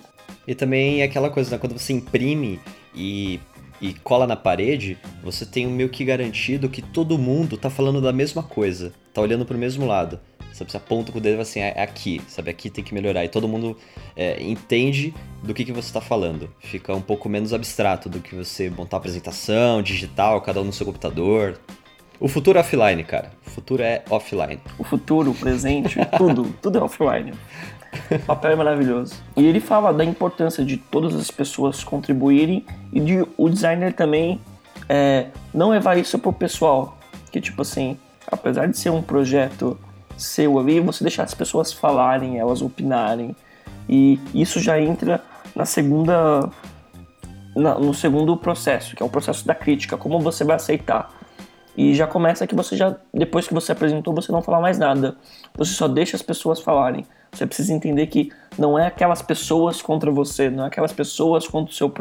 E 0.47 0.54
também 0.54 1.02
aquela 1.02 1.31
coisa, 1.31 1.52
né? 1.52 1.59
quando 1.59 1.73
você 1.73 1.95
imprime 1.95 2.61
e, 2.95 3.40
e 3.81 3.95
cola 3.95 4.26
na 4.26 4.37
parede, 4.37 4.99
você 5.23 5.47
tem 5.47 5.66
meio 5.66 5.88
que 5.88 6.04
garantido 6.04 6.69
que 6.69 6.83
todo 6.83 7.19
mundo 7.19 7.57
tá 7.57 7.71
falando 7.71 7.99
da 7.99 8.12
mesma 8.12 8.43
coisa, 8.43 8.93
tá 9.14 9.23
olhando 9.23 9.47
pro 9.47 9.57
mesmo 9.57 9.87
lado. 9.87 10.21
Sabe, 10.52 10.71
você 10.71 10.76
aponta 10.76 11.11
com 11.11 11.19
o 11.19 11.21
dedo 11.21 11.40
assim, 11.40 11.59
é 11.61 11.83
aqui, 11.83 12.21
sabe, 12.28 12.50
aqui 12.50 12.71
tem 12.71 12.85
que 12.85 12.95
melhorar. 12.95 13.25
E 13.25 13.28
todo 13.28 13.49
mundo 13.49 13.76
é, 14.14 14.40
entende 14.40 15.12
do 15.43 15.52
que, 15.52 15.64
que 15.64 15.73
você 15.73 15.88
está 15.88 16.02
falando. 16.02 16.49
Fica 16.61 16.95
um 16.95 17.00
pouco 17.00 17.28
menos 17.28 17.52
abstrato 17.52 18.09
do 18.09 18.21
que 18.21 18.37
você 18.37 18.71
montar 18.71 18.99
apresentação, 18.99 19.83
digital, 19.83 20.40
cada 20.43 20.61
um 20.61 20.64
no 20.64 20.73
seu 20.73 20.87
computador. 20.87 21.59
O 22.25 22.28
futuro 22.28 22.57
é 22.57 22.62
offline, 22.62 23.04
cara. 23.04 23.31
O 23.47 23.50
futuro 23.50 23.83
é 23.83 24.02
offline. 24.09 24.59
O 24.78 24.83
futuro, 24.83 25.33
o 25.33 25.35
presente, 25.35 25.99
tudo, 26.16 26.54
tudo 26.62 26.78
é 26.78 26.81
offline. 26.81 27.35
O 28.11 28.19
papel 28.21 28.52
é 28.52 28.57
maravilhoso. 28.57 29.16
E 29.37 29.45
ele 29.45 29.61
fala 29.61 29.93
da 29.93 30.02
importância 30.02 30.64
de 30.64 30.78
todas 30.78 31.14
as 31.14 31.31
pessoas 31.31 31.85
contribuírem 31.85 32.64
e 32.90 32.99
de 32.99 33.26
o 33.37 33.50
designer 33.50 33.93
também 33.93 34.40
é, 34.88 35.26
não 35.52 35.69
levar 35.69 35.99
isso 35.99 36.19
pro 36.19 36.33
pessoal. 36.33 36.97
Que 37.31 37.43
tipo 37.43 37.61
assim, 37.61 37.99
apesar 38.26 38.69
de 38.69 38.78
ser 38.78 38.88
um 38.88 39.02
projeto 39.02 39.78
seu 40.16 40.59
ali, 40.59 40.81
você 40.81 41.04
deixar 41.04 41.25
as 41.25 41.35
pessoas 41.35 41.75
falarem, 41.75 42.38
elas 42.38 42.62
opinarem. 42.62 43.37
E 43.87 44.18
isso 44.33 44.61
já 44.61 44.81
entra 44.81 45.22
na 45.55 45.66
segunda. 45.66 46.49
No 47.55 47.92
segundo 47.92 48.35
processo, 48.35 48.96
que 48.96 49.03
é 49.03 49.07
o 49.07 49.11
processo 49.11 49.46
da 49.46 49.55
crítica, 49.55 49.99
como 49.99 50.18
você 50.20 50.42
vai 50.42 50.57
aceitar 50.57 51.22
e 51.77 51.95
já 51.95 52.07
começa 52.07 52.47
que 52.47 52.55
você 52.55 52.77
já, 52.77 52.95
depois 53.13 53.49
que 53.49 53.55
você 53.55 53.73
apresentou, 53.73 54.15
você 54.15 54.31
não 54.31 54.41
fala 54.41 54.61
mais 54.61 54.79
nada. 54.79 55.17
Você 55.57 55.73
só 55.73 55.89
deixa 55.89 56.17
as 56.17 56.23
pessoas 56.23 56.61
falarem. 56.61 57.05
Você 57.33 57.47
precisa 57.47 57.73
entender 57.73 58.07
que 58.07 58.31
não 58.57 58.79
é 58.79 58.87
aquelas 58.87 59.21
pessoas 59.21 59.83
contra 59.83 60.11
você, 60.11 60.49
não 60.49 60.65
é 60.65 60.67
aquelas 60.69 60.93
pessoas 60.93 61.49
contra 61.49 61.73
o 61.73 61.75
seu, 61.75 61.93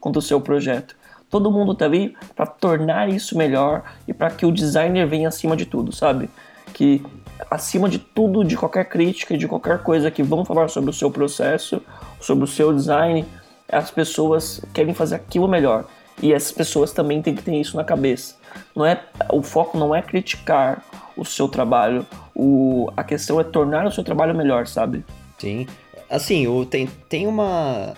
contra 0.00 0.18
o 0.18 0.22
seu 0.22 0.40
projeto. 0.40 0.96
Todo 1.28 1.50
mundo 1.50 1.74
tá 1.74 1.84
ali 1.84 2.16
para 2.34 2.46
tornar 2.46 3.08
isso 3.08 3.36
melhor 3.36 3.82
e 4.08 4.14
para 4.14 4.30
que 4.30 4.46
o 4.46 4.50
designer 4.50 5.06
venha 5.06 5.28
acima 5.28 5.54
de 5.54 5.66
tudo, 5.66 5.94
sabe? 5.94 6.30
Que 6.72 7.04
acima 7.50 7.88
de 7.88 7.98
tudo, 7.98 8.42
de 8.42 8.56
qualquer 8.56 8.86
crítica, 8.86 9.36
de 9.36 9.46
qualquer 9.46 9.82
coisa 9.82 10.10
que 10.10 10.22
vão 10.22 10.44
falar 10.44 10.68
sobre 10.68 10.90
o 10.90 10.92
seu 10.94 11.10
processo, 11.10 11.82
sobre 12.20 12.44
o 12.44 12.46
seu 12.46 12.72
design, 12.72 13.24
as 13.70 13.90
pessoas 13.90 14.62
querem 14.72 14.94
fazer 14.94 15.16
aquilo 15.16 15.46
melhor. 15.46 15.84
E 16.22 16.32
essas 16.32 16.52
pessoas 16.52 16.92
também 16.92 17.22
têm 17.22 17.34
que 17.34 17.42
ter 17.42 17.54
isso 17.54 17.76
na 17.76 17.84
cabeça. 17.84 18.36
Não 18.74 18.84
é, 18.84 19.02
o 19.32 19.42
foco 19.42 19.78
não 19.78 19.94
é 19.94 20.02
criticar 20.02 20.84
o 21.16 21.24
seu 21.24 21.48
trabalho, 21.48 22.06
o, 22.34 22.90
a 22.96 23.04
questão 23.04 23.40
é 23.40 23.44
tornar 23.44 23.86
o 23.86 23.92
seu 23.92 24.04
trabalho 24.04 24.34
melhor, 24.34 24.66
sabe? 24.66 25.04
Sim. 25.38 25.66
Assim, 26.08 26.46
o, 26.46 26.64
tem, 26.64 26.86
tem 27.08 27.26
uma. 27.26 27.94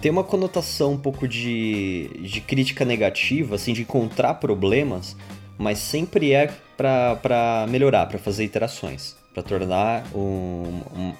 Tem 0.00 0.10
uma 0.10 0.24
conotação 0.24 0.92
um 0.92 0.96
pouco 0.96 1.28
de, 1.28 2.08
de 2.22 2.40
crítica 2.40 2.86
negativa, 2.86 3.56
assim, 3.56 3.74
de 3.74 3.82
encontrar 3.82 4.34
problemas, 4.34 5.14
mas 5.58 5.78
sempre 5.78 6.32
é 6.32 6.50
para 6.74 7.66
melhorar, 7.68 8.06
para 8.06 8.18
fazer 8.18 8.44
iterações, 8.44 9.14
para 9.34 9.42
tornar 9.42 10.04
um, 10.14 10.80
um 10.96 11.12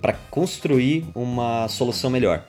para 0.00 0.14
construir 0.30 1.06
uma 1.14 1.66
solução 1.68 2.08
melhor. 2.08 2.44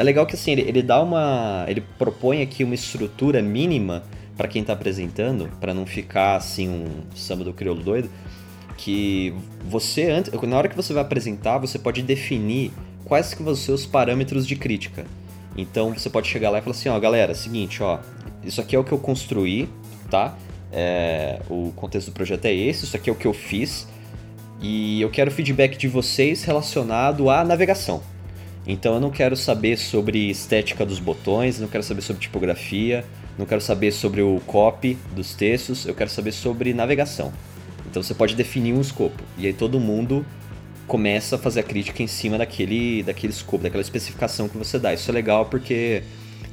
É 0.00 0.02
legal 0.02 0.24
que 0.24 0.34
assim, 0.34 0.52
ele, 0.52 0.62
ele 0.62 0.82
dá 0.82 1.02
uma. 1.02 1.66
ele 1.68 1.82
propõe 1.98 2.40
aqui 2.40 2.64
uma 2.64 2.74
estrutura 2.74 3.42
mínima 3.42 4.02
para 4.34 4.48
quem 4.48 4.62
está 4.62 4.72
apresentando, 4.72 5.50
para 5.60 5.74
não 5.74 5.84
ficar 5.84 6.36
assim 6.36 6.70
um 6.70 7.02
samba 7.14 7.44
do 7.44 7.52
crioulo 7.52 7.82
doido, 7.82 8.10
que 8.78 9.34
você 9.62 10.10
antes, 10.10 10.32
na 10.32 10.56
hora 10.56 10.70
que 10.70 10.74
você 10.74 10.94
vai 10.94 11.02
apresentar, 11.02 11.58
você 11.58 11.78
pode 11.78 12.00
definir 12.00 12.72
quais 13.04 13.34
que 13.34 13.42
vão 13.42 13.54
ser 13.54 13.72
os 13.72 13.84
parâmetros 13.84 14.46
de 14.46 14.56
crítica. 14.56 15.04
Então 15.54 15.92
você 15.92 16.08
pode 16.08 16.28
chegar 16.28 16.48
lá 16.48 16.60
e 16.60 16.62
falar 16.62 16.74
assim, 16.74 16.88
ó, 16.88 16.98
galera, 16.98 17.34
seguinte, 17.34 17.82
ó, 17.82 17.98
isso 18.42 18.58
aqui 18.58 18.74
é 18.74 18.78
o 18.78 18.84
que 18.84 18.92
eu 18.92 18.98
construí, 18.98 19.68
tá? 20.10 20.34
É, 20.72 21.42
o 21.50 21.74
contexto 21.76 22.10
do 22.10 22.14
projeto 22.14 22.46
é 22.46 22.54
esse, 22.54 22.86
isso 22.86 22.96
aqui 22.96 23.10
é 23.10 23.12
o 23.12 23.16
que 23.16 23.26
eu 23.26 23.34
fiz 23.34 23.86
e 24.62 25.02
eu 25.02 25.10
quero 25.10 25.30
feedback 25.30 25.76
de 25.76 25.88
vocês 25.88 26.42
relacionado 26.42 27.28
à 27.28 27.44
navegação. 27.44 28.00
Então 28.70 28.94
eu 28.94 29.00
não 29.00 29.10
quero 29.10 29.36
saber 29.36 29.76
sobre 29.76 30.30
estética 30.30 30.86
dos 30.86 31.00
botões, 31.00 31.58
não 31.58 31.66
quero 31.66 31.82
saber 31.82 32.02
sobre 32.02 32.22
tipografia, 32.22 33.04
não 33.36 33.44
quero 33.44 33.60
saber 33.60 33.90
sobre 33.90 34.22
o 34.22 34.40
copy 34.46 34.96
dos 35.12 35.34
textos, 35.34 35.86
eu 35.86 35.94
quero 35.94 36.08
saber 36.08 36.30
sobre 36.30 36.72
navegação. 36.72 37.32
Então 37.90 38.00
você 38.00 38.14
pode 38.14 38.36
definir 38.36 38.72
um 38.72 38.80
escopo 38.80 39.20
e 39.36 39.48
aí 39.48 39.52
todo 39.52 39.80
mundo 39.80 40.24
começa 40.86 41.34
a 41.34 41.38
fazer 41.38 41.60
a 41.60 41.62
crítica 41.64 42.00
em 42.00 42.06
cima 42.06 42.38
daquele, 42.38 43.02
daquele 43.02 43.32
escopo, 43.32 43.64
daquela 43.64 43.82
especificação 43.82 44.48
que 44.48 44.56
você 44.56 44.78
dá. 44.78 44.94
Isso 44.94 45.10
é 45.10 45.14
legal 45.14 45.46
porque 45.46 46.04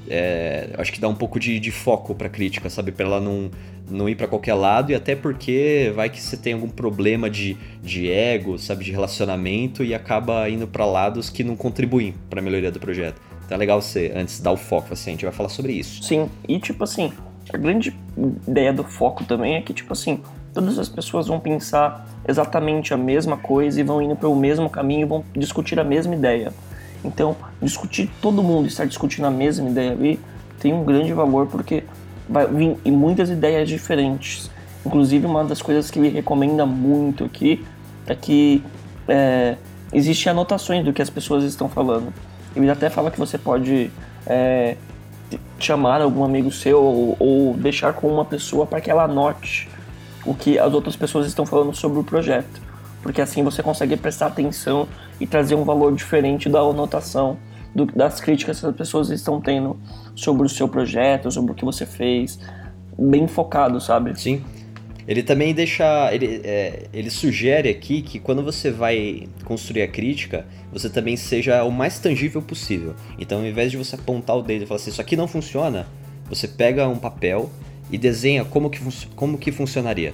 é, 0.10 0.70
acho 0.78 0.92
que 0.92 1.00
dá 1.00 1.08
um 1.08 1.16
pouco 1.16 1.40
de, 1.40 1.60
de 1.60 1.72
foco 1.72 2.16
para 2.16 2.30
crítica, 2.30 2.70
sabe? 2.70 2.92
Para 2.92 3.06
ela 3.06 3.20
não, 3.20 3.50
não 3.90 4.08
ir 4.10 4.16
para 4.16 4.28
qualquer 4.28 4.54
lado 4.54 4.92
e 4.92 4.96
até 4.96 5.16
porque 5.16 5.92
vai 5.96 6.10
que 6.10 6.22
você 6.22 6.38
tem 6.38 6.54
algum 6.54 6.70
problema 6.70 7.30
de, 7.30 7.58
de 7.82 8.12
ego, 8.12 8.58
sabe? 8.58 8.84
De 8.86 8.92
relacionamento 8.92 9.84
e 9.84 9.94
acaba 9.94 10.50
indo 10.50 10.68
para 10.68 10.86
lados 10.86 11.30
que 11.30 11.44
não 11.44 11.56
contribuem 11.56 12.14
para 12.30 12.40
a 12.40 12.44
melhoria 12.44 12.72
do 12.72 12.80
projeto. 12.80 13.22
Então 13.46 13.56
é 13.56 13.60
legal 13.60 13.82
você, 13.82 14.12
antes, 14.16 14.40
dar 14.42 14.52
o 14.52 14.58
foco, 14.58 14.94
assim, 14.94 15.12
a 15.12 15.14
gente 15.14 15.26
vai 15.26 15.34
falar 15.34 15.50
sobre 15.50 15.72
isso. 15.72 16.04
Sim, 16.04 16.30
e 16.48 16.60
tipo 16.60 16.84
assim, 16.84 17.14
a 17.54 17.58
grande 17.58 17.96
ideia 18.46 18.74
do 18.74 18.84
foco 18.84 19.24
também 19.24 19.56
é 19.56 19.62
que, 19.62 19.74
tipo 19.74 19.94
assim, 19.94 20.22
todas 20.54 20.78
as 20.78 20.90
pessoas 20.90 21.28
vão 21.28 21.40
pensar 21.40 22.06
exatamente 22.28 22.94
a 22.94 22.98
mesma 22.98 23.38
coisa 23.38 23.80
e 23.80 23.84
vão 23.84 24.02
indo 24.02 24.16
para 24.16 24.28
o 24.28 24.36
mesmo 24.36 24.70
caminho 24.70 25.02
e 25.02 25.06
vão 25.06 25.24
discutir 25.36 25.80
a 25.80 25.84
mesma 25.84 26.14
ideia. 26.14 26.52
Então, 27.08 27.36
discutir 27.62 28.10
todo 28.22 28.44
mundo 28.44 28.68
estar 28.68 28.86
discutindo 28.86 29.26
a 29.26 29.32
mesma 29.32 29.70
ideia 29.70 29.92
ali 29.92 30.20
tem 30.60 30.74
um 30.74 30.84
grande 30.84 31.14
valor 31.14 31.48
porque 31.48 31.84
vai 32.28 32.46
vir 32.48 32.78
muitas 32.92 33.30
ideias 33.30 33.68
diferentes. 33.68 34.52
Inclusive, 34.86 35.26
uma 35.26 35.44
das 35.44 35.62
coisas 35.62 35.90
que 35.90 36.00
ele 36.00 36.10
recomenda 36.10 36.66
muito 36.66 37.24
aqui 37.24 37.66
é 38.06 38.16
que 38.16 38.64
é, 39.08 39.56
existem 39.94 40.32
anotações 40.32 40.84
do 40.84 40.92
que 40.92 41.02
as 41.02 41.10
pessoas 41.10 41.44
estão 41.44 41.70
falando. 41.70 42.14
Ele 42.56 42.70
até 42.70 42.90
fala 42.90 43.10
que 43.10 43.20
você 43.20 43.38
pode 43.38 43.92
é, 44.26 44.76
chamar 45.60 46.02
algum 46.02 46.24
amigo 46.24 46.52
seu 46.52 46.82
ou, 46.82 47.16
ou 47.20 47.54
deixar 47.54 47.94
com 47.94 48.08
uma 48.08 48.26
pessoa 48.26 48.66
para 48.66 48.82
que 48.82 48.90
ela 48.90 49.04
anote 49.04 49.70
o 50.26 50.34
que 50.34 50.60
as 50.60 50.74
outras 50.74 50.96
pessoas 50.96 51.28
estão 51.28 51.46
falando 51.46 51.74
sobre 51.74 52.00
o 52.00 52.04
projeto 52.04 52.68
porque 53.08 53.22
assim 53.22 53.44
você 53.44 53.64
consegue 53.64 53.96
prestar 53.96 54.28
atenção 54.28 54.88
e 55.20 55.28
trazer 55.28 55.56
um 55.56 55.64
valor 55.64 55.94
diferente 55.96 56.50
da 56.50 56.60
anotação, 56.60 57.38
do, 57.74 57.86
das 57.86 58.20
críticas 58.20 58.60
que 58.60 58.66
as 58.66 58.76
pessoas 58.76 59.10
estão 59.10 59.42
tendo 59.42 59.78
sobre 60.16 60.46
o 60.46 60.50
seu 60.50 60.68
projeto, 60.68 61.32
sobre 61.32 61.52
o 61.52 61.56
que 61.56 61.66
você 61.66 61.86
fez, 61.86 62.40
bem 62.98 63.28
focado, 63.28 63.80
sabe? 63.80 64.20
Sim. 64.20 64.44
Ele 65.08 65.24
também 65.24 65.54
deixa. 65.54 66.14
Ele, 66.14 66.42
é, 66.44 66.88
ele 66.92 67.10
sugere 67.10 67.70
aqui 67.70 68.02
que 68.02 68.20
quando 68.20 68.44
você 68.44 68.70
vai 68.70 69.28
construir 69.46 69.84
a 69.84 69.88
crítica, 69.88 70.46
você 70.72 70.90
também 70.90 71.16
seja 71.16 71.64
o 71.64 71.72
mais 71.72 71.98
tangível 71.98 72.42
possível. 72.42 72.94
Então, 73.18 73.40
ao 73.40 73.46
invés 73.46 73.72
de 73.72 73.78
você 73.78 73.96
apontar 73.96 74.36
o 74.36 74.42
dedo 74.42 74.64
e 74.64 74.66
falar 74.66 74.82
assim, 74.82 74.90
isso 74.90 75.00
aqui 75.00 75.16
não 75.16 75.28
funciona, 75.28 75.88
você 76.30 76.46
pega 76.46 76.88
um 76.90 76.98
papel 76.98 77.50
e 77.90 77.98
desenha 77.98 78.44
como 78.44 78.70
que, 78.70 78.82
como 79.16 79.38
que 79.38 79.50
funcionaria 79.50 80.14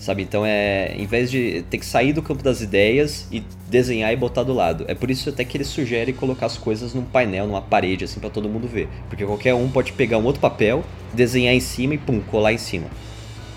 sabe? 0.00 0.22
Então 0.22 0.44
é, 0.44 0.94
em 0.96 1.06
vez 1.06 1.30
de 1.30 1.62
ter 1.70 1.78
que 1.78 1.86
sair 1.86 2.12
do 2.12 2.22
campo 2.22 2.42
das 2.42 2.60
ideias 2.62 3.28
e 3.30 3.44
desenhar 3.68 4.12
e 4.12 4.16
botar 4.16 4.42
do 4.42 4.52
lado. 4.52 4.84
É 4.88 4.94
por 4.94 5.10
isso 5.10 5.28
até 5.28 5.44
que 5.44 5.56
ele 5.56 5.64
sugere 5.64 6.12
colocar 6.12 6.46
as 6.46 6.56
coisas 6.56 6.94
num 6.94 7.04
painel, 7.04 7.46
numa 7.46 7.62
parede 7.62 8.04
assim 8.04 8.18
para 8.18 8.30
todo 8.30 8.48
mundo 8.48 8.66
ver, 8.66 8.88
porque 9.08 9.24
qualquer 9.24 9.54
um 9.54 9.70
pode 9.70 9.92
pegar 9.92 10.18
um 10.18 10.24
outro 10.24 10.40
papel, 10.40 10.82
desenhar 11.12 11.54
em 11.54 11.60
cima 11.60 11.94
e 11.94 11.98
pum, 11.98 12.20
colar 12.20 12.52
em 12.52 12.58
cima. 12.58 12.88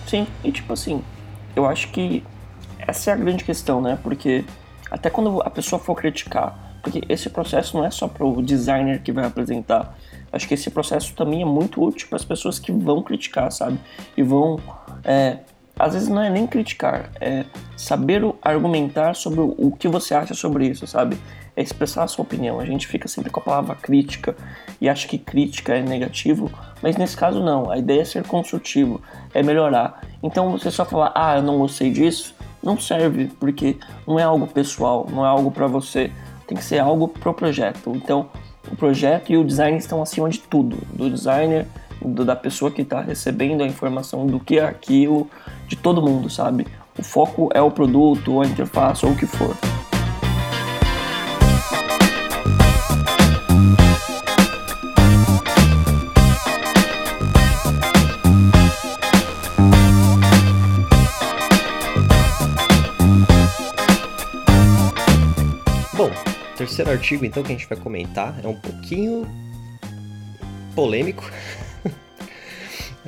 Sim, 0.06 0.28
e 0.44 0.52
tipo 0.52 0.72
assim, 0.74 1.02
eu 1.56 1.66
acho 1.66 1.88
que 1.90 2.24
essa 2.78 3.12
é 3.12 3.14
a 3.14 3.18
grande 3.18 3.44
questão, 3.44 3.82
né? 3.82 3.98
Porque 4.04 4.44
até 4.92 5.10
quando 5.10 5.42
a 5.42 5.50
pessoa 5.50 5.80
for 5.80 5.96
criticar 5.96 6.72
Porque 6.84 7.02
esse 7.08 7.30
processo 7.30 7.78
não 7.78 7.86
é 7.86 7.90
só 7.90 8.10
para 8.10 8.26
o 8.26 8.42
designer 8.42 9.02
que 9.02 9.12
vai 9.12 9.26
apresentar. 9.26 9.98
Acho 10.32 10.48
que 10.48 10.54
esse 10.54 10.70
processo 10.70 11.16
também 11.16 11.42
é 11.42 11.46
muito 11.46 11.82
útil 11.82 12.10
para 12.10 12.18
as 12.18 12.26
pessoas 12.26 12.60
que 12.60 12.74
vão 12.74 13.02
criticar, 13.02 13.50
sabe? 13.52 13.80
E 14.18 14.22
vão. 14.22 14.60
É, 15.02 15.38
às 15.84 15.94
vezes 15.94 16.10
não 16.10 16.22
é 16.22 16.30
nem 16.30 16.48
criticar, 16.48 17.10
é 17.20 17.46
saber 17.76 18.22
argumentar 18.42 19.16
sobre 19.16 19.42
o 19.42 19.72
que 19.72 19.88
você 19.88 20.14
acha 20.14 20.34
sobre 20.34 20.68
isso, 20.68 20.88
sabe? 20.88 21.18
É 21.56 21.62
expressar 21.62 22.04
a 22.04 22.08
sua 22.08 22.24
opinião. 22.24 22.60
A 22.60 22.66
gente 22.66 22.88
fica 22.88 23.08
sempre 23.08 23.30
com 23.30 23.40
a 23.40 23.44
palavra 23.44 23.76
crítica 23.76 24.36
e 24.80 24.90
acha 24.90 25.08
que 25.08 25.18
crítica 25.18 25.76
é 25.76 25.82
negativo, 25.82 26.52
mas 26.82 26.98
nesse 26.98 27.16
caso 27.16 27.44
não. 27.44 27.70
A 27.70 27.78
ideia 27.78 28.02
é 28.02 28.06
ser 28.06 28.26
construtivo, 28.26 29.02
é 29.34 29.44
melhorar. 29.44 30.02
Então 30.22 30.52
você 30.52 30.72
só 30.72 30.86
falar, 30.86 31.12
ah, 31.14 31.38
eu 31.38 31.44
não 31.44 31.58
gostei 31.60 31.92
disso, 31.92 32.34
não 32.64 32.80
serve, 32.80 33.30
porque 33.40 33.78
não 34.08 34.18
é 34.18 34.24
algo 34.24 34.48
pessoal, 34.48 35.08
não 35.12 35.26
é 35.26 35.30
algo 35.30 35.52
para 35.52 35.68
você 35.68 36.12
tem 36.48 36.58
que 36.58 36.64
ser 36.64 36.80
algo 36.80 37.08
pro 37.08 37.34
projeto. 37.34 37.92
Então, 37.96 38.30
o 38.72 38.76
projeto 38.76 39.32
e 39.32 39.38
o 39.38 39.44
design 39.44 39.78
estão 39.78 40.02
acima 40.02 40.30
de 40.30 40.40
tudo, 40.40 40.78
do 40.94 41.10
designer, 41.10 41.68
do, 42.02 42.26
da 42.26 42.36
pessoa 42.36 42.72
que 42.72 42.82
está 42.82 43.02
recebendo 43.02 43.64
a 43.64 43.68
informação 43.68 44.26
do 44.28 44.40
que 44.40 44.60
é 44.60 44.64
aquilo, 44.64 45.30
de 45.68 45.76
todo 45.76 46.02
mundo, 46.02 46.30
sabe? 46.30 46.68
O 46.98 47.04
foco 47.04 47.50
é 47.54 47.62
o 47.62 47.72
produto, 47.72 48.42
a 48.42 48.46
interface, 48.46 49.06
ou 49.06 49.14
o 49.14 49.16
que 49.16 49.26
for. 49.26 49.56
terceiro 66.66 66.92
artigo, 66.92 67.26
então, 67.26 67.44
que 67.44 67.52
a 67.52 67.56
gente 67.56 67.68
vai 67.68 67.78
comentar 67.78 68.36
é 68.44 68.48
um 68.48 68.56
pouquinho 68.56 69.28
polêmico. 70.76 71.30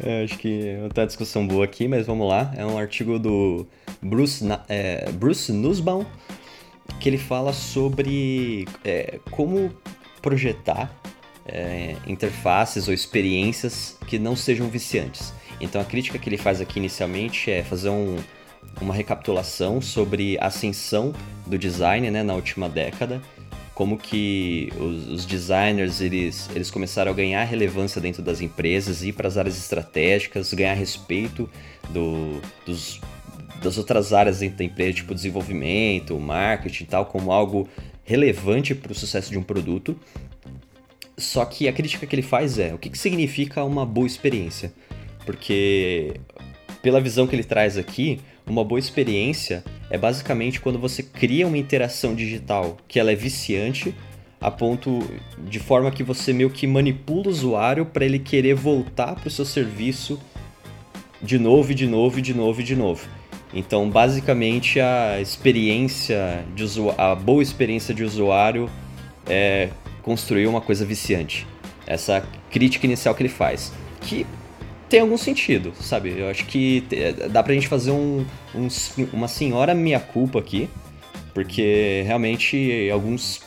é, 0.03 0.23
acho 0.23 0.37
que 0.37 0.77
tá 0.93 1.05
discussão 1.05 1.47
boa 1.47 1.65
aqui, 1.65 1.87
mas 1.87 2.05
vamos 2.05 2.27
lá. 2.27 2.53
É 2.55 2.65
um 2.65 2.77
artigo 2.77 3.17
do 3.17 3.65
Bruce, 4.01 4.43
é, 4.67 5.09
Bruce 5.11 5.51
Nussbaum, 5.51 6.05
que 6.99 7.09
ele 7.09 7.17
fala 7.17 7.53
sobre 7.53 8.67
é, 8.83 9.19
como 9.31 9.71
projetar 10.21 10.93
é, 11.45 11.95
interfaces 12.07 12.87
ou 12.87 12.93
experiências 12.93 13.97
que 14.07 14.17
não 14.17 14.35
sejam 14.35 14.67
viciantes. 14.67 15.33
Então 15.61 15.79
a 15.79 15.85
crítica 15.85 16.17
que 16.17 16.27
ele 16.27 16.37
faz 16.37 16.59
aqui 16.59 16.79
inicialmente 16.79 17.49
é 17.49 17.63
fazer 17.63 17.89
um, 17.89 18.17
uma 18.81 18.93
recapitulação 18.93 19.79
sobre 19.79 20.37
a 20.39 20.47
ascensão 20.47 21.13
do 21.45 21.57
design 21.57 22.09
né, 22.11 22.23
na 22.23 22.33
última 22.33 22.67
década 22.67 23.21
como 23.75 23.97
que 23.97 24.71
os, 24.79 25.07
os, 25.09 25.25
designers 25.25 25.99
eles, 25.99 26.49
eles 26.55 26.71
começaram 26.71 27.11
a 27.11 27.13
ganhar 27.13 27.43
relevância 27.43 27.99
dentro 27.99 28.23
das 28.23 28.39
empresas, 28.39 29.03
ir 29.03 29.11
para 29.11 29.27
as 29.27 29.37
áreas 29.37 29.57
estratégicas, 29.57 30.53
ganhar 30.53 30.73
respeito 30.73 31.49
do, 31.89 32.41
dos, 32.65 33.01
das 33.61 33.77
outras 33.77 34.13
áreas 34.13 34.39
dentro 34.39 34.59
da 34.59 34.63
empresa, 34.63 34.93
tipo 34.93 35.13
desenvolvimento, 35.13 36.17
marketing 36.17 36.83
e 36.83 36.87
tal, 36.87 37.05
como 37.05 37.33
algo 37.33 37.67
relevante 38.05 38.73
para 38.73 38.93
o 38.93 38.95
sucesso 38.95 39.29
de 39.29 39.37
um 39.37 39.43
produto. 39.43 39.99
Só 41.17 41.43
que 41.43 41.67
a 41.67 41.73
crítica 41.73 42.07
que 42.07 42.15
ele 42.15 42.21
faz 42.21 42.57
é 42.57 42.73
o 42.73 42.77
que, 42.77 42.89
que 42.89 42.97
significa 42.97 43.61
uma 43.65 43.85
boa 43.85 44.07
experiência? 44.07 44.71
Porque, 45.25 46.13
pela 46.81 47.01
visão 47.01 47.27
que 47.27 47.35
ele 47.35 47.43
traz 47.43 47.77
aqui, 47.77 48.21
uma 48.47 48.63
boa 48.63 48.79
experiência 48.79 49.63
é 49.89 49.97
basicamente 49.97 50.59
quando 50.59 50.79
você 50.79 51.01
cria 51.01 51.47
uma 51.47 51.57
interação 51.57 52.15
digital 52.15 52.77
que 52.87 52.99
ela 52.99 53.11
é 53.11 53.15
viciante 53.15 53.93
a 54.39 54.51
ponto 54.51 55.03
de 55.47 55.59
forma 55.59 55.89
que 55.89 56.03
você 56.03 56.31
meio 56.31 56.49
que 56.49 56.67
manipula 56.67 57.27
o 57.27 57.29
usuário 57.29 57.85
para 57.85 58.05
ele 58.05 58.19
querer 58.19 58.53
voltar 58.53 59.15
para 59.15 59.27
o 59.27 59.31
seu 59.31 59.45
serviço 59.45 60.19
de 61.21 61.39
novo 61.39 61.71
e 61.71 61.75
de 61.75 61.87
novo 61.87 62.19
e 62.19 62.21
de 62.21 62.33
novo 62.33 62.61
e 62.61 62.63
de 62.63 62.75
novo. 62.75 63.07
Então, 63.53 63.89
basicamente, 63.89 64.79
a 64.79 65.19
experiência 65.19 66.45
de 66.55 66.63
a 66.97 67.15
boa 67.15 67.41
experiência 67.41 67.93
de 67.93 68.03
usuário 68.03 68.69
é 69.27 69.69
construir 70.03 70.45
uma 70.45 70.61
coisa 70.61 70.85
viciante. 70.85 71.47
Essa 71.87 72.23
crítica 72.51 72.85
inicial 72.85 73.15
que 73.15 73.23
ele 73.23 73.29
faz, 73.29 73.71
que 74.01 74.27
tem 74.89 74.99
algum 74.99 75.17
sentido, 75.17 75.73
sabe? 75.79 76.13
Eu 76.17 76.29
acho 76.29 76.45
que 76.45 76.83
dá 77.31 77.41
pra 77.41 77.53
gente 77.53 77.67
fazer 77.67 77.91
um, 77.91 78.25
um 78.53 78.67
uma 79.13 79.27
senhora 79.27 79.73
minha-culpa 79.73 80.39
aqui, 80.39 80.69
porque 81.33 82.03
realmente 82.05 82.89
alguns 82.91 83.41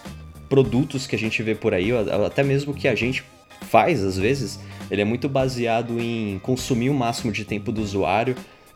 produtos 0.49 1.07
que 1.07 1.15
a 1.15 1.19
gente 1.19 1.43
vê 1.43 1.55
por 1.55 1.75
aí, 1.75 1.91
até 2.27 2.43
mesmo 2.43 2.75
que 2.75 2.89
a 2.89 2.95
gente 2.95 3.23
faz 3.63 4.03
às 4.03 4.17
vezes, 4.17 4.59
ele 4.91 5.03
é 5.03 5.05
muito 5.05 5.29
baseado 5.29 6.01
em 6.01 6.39
consumir 6.41 6.91
o 6.91 6.95
máximo 6.95 7.31
de 7.31 7.45
tempo 7.45 7.71
do 7.71 7.83
usuário, 7.83 8.35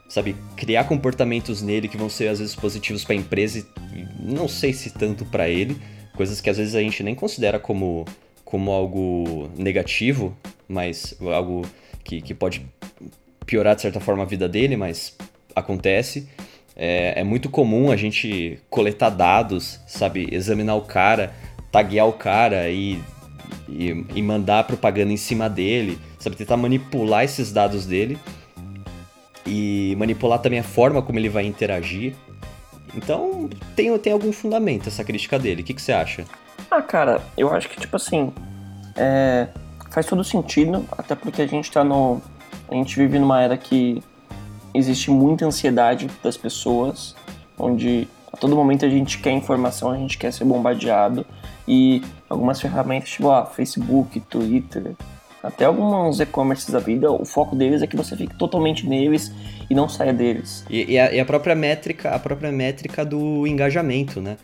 sabe? 0.08 0.36
Criar 0.56 0.84
comportamentos 0.84 1.62
nele 1.62 1.88
que 1.88 1.96
vão 1.96 2.08
ser 2.08 2.28
às 2.28 2.38
vezes 2.38 2.54
positivos 2.54 3.04
para 3.04 3.14
a 3.14 3.18
empresa 3.18 3.66
e 3.94 4.06
não 4.20 4.46
sei 4.46 4.72
se 4.72 4.90
tanto 4.90 5.24
para 5.24 5.48
ele, 5.48 5.76
coisas 6.14 6.40
que 6.40 6.50
às 6.50 6.58
vezes 6.58 6.74
a 6.74 6.80
gente 6.80 7.02
nem 7.02 7.14
considera 7.14 7.58
como, 7.58 8.04
como 8.44 8.70
algo 8.70 9.50
negativo, 9.56 10.36
mas 10.68 11.16
algo 11.20 11.62
que, 12.04 12.20
que 12.20 12.34
pode 12.34 12.66
piorar 13.46 13.74
de 13.74 13.82
certa 13.82 14.00
forma 14.00 14.22
a 14.22 14.26
vida 14.26 14.48
dele, 14.48 14.76
mas 14.76 15.16
acontece. 15.54 16.28
É, 16.74 17.20
é, 17.20 17.24
muito 17.24 17.50
comum 17.50 17.90
a 17.90 17.96
gente 17.96 18.58
coletar 18.70 19.10
dados, 19.10 19.78
sabe? 19.86 20.28
Examinar 20.32 20.74
o 20.76 20.82
cara, 20.82 21.34
taguear 21.70 22.08
o 22.08 22.12
cara 22.12 22.70
e, 22.70 22.98
e, 23.68 24.06
e 24.14 24.22
mandar 24.22 24.64
propaganda 24.64 25.12
em 25.12 25.16
cima 25.16 25.50
dele, 25.50 25.98
sabe? 26.18 26.36
Tentar 26.36 26.56
manipular 26.56 27.24
esses 27.24 27.52
dados 27.52 27.84
dele 27.84 28.18
e 29.46 29.94
manipular 29.98 30.38
também 30.38 30.60
a 30.60 30.64
forma 30.64 31.02
como 31.02 31.18
ele 31.18 31.28
vai 31.28 31.44
interagir. 31.44 32.14
Então, 32.94 33.48
tem, 33.74 33.96
tem 33.98 34.12
algum 34.12 34.32
fundamento 34.32 34.88
essa 34.88 35.04
crítica 35.04 35.38
dele. 35.38 35.62
O 35.62 35.64
que, 35.64 35.74
que 35.74 35.82
você 35.82 35.92
acha? 35.92 36.24
Ah, 36.70 36.82
cara, 36.82 37.20
eu 37.36 37.52
acho 37.52 37.68
que, 37.68 37.78
tipo 37.78 37.96
assim, 37.96 38.32
é, 38.96 39.48
faz 39.92 40.06
todo 40.06 40.24
sentido, 40.24 40.84
até 40.96 41.14
porque 41.14 41.42
a 41.42 41.46
gente 41.46 41.70
tá 41.70 41.84
no. 41.84 42.20
A 42.68 42.74
gente 42.74 42.96
vive 42.96 43.18
numa 43.18 43.40
era 43.40 43.56
que 43.56 44.02
existe 44.74 45.10
muita 45.10 45.44
ansiedade 45.44 46.08
das 46.22 46.36
pessoas, 46.36 47.14
onde 47.58 48.08
a 48.32 48.36
todo 48.36 48.56
momento 48.56 48.86
a 48.86 48.88
gente 48.88 49.18
quer 49.18 49.32
informação, 49.32 49.90
a 49.90 49.96
gente 49.96 50.16
quer 50.16 50.32
ser 50.32 50.44
bombardeado. 50.44 51.26
E 51.68 52.02
algumas 52.28 52.60
ferramentas, 52.60 53.10
tipo 53.10 53.30
ah, 53.30 53.44
Facebook, 53.44 54.18
Twitter, 54.20 54.96
até 55.42 55.64
alguns 55.64 56.18
e-commerces 56.20 56.70
da 56.70 56.78
vida, 56.78 57.10
o 57.10 57.24
foco 57.24 57.54
deles 57.54 57.82
é 57.82 57.86
que 57.86 57.96
você 57.96 58.16
fique 58.16 58.34
totalmente 58.36 58.88
neles 58.88 59.32
e 59.68 59.74
não 59.74 59.88
saia 59.88 60.12
deles. 60.12 60.64
E, 60.70 60.92
e, 60.92 60.98
a, 60.98 61.12
e, 61.12 61.20
a, 61.20 61.24
própria 61.24 61.54
métrica, 61.54 62.10
a 62.10 62.18
própria 62.18 62.50
métrica 62.50 63.04
do 63.04 63.46
engajamento, 63.46 64.20
né? 64.20 64.38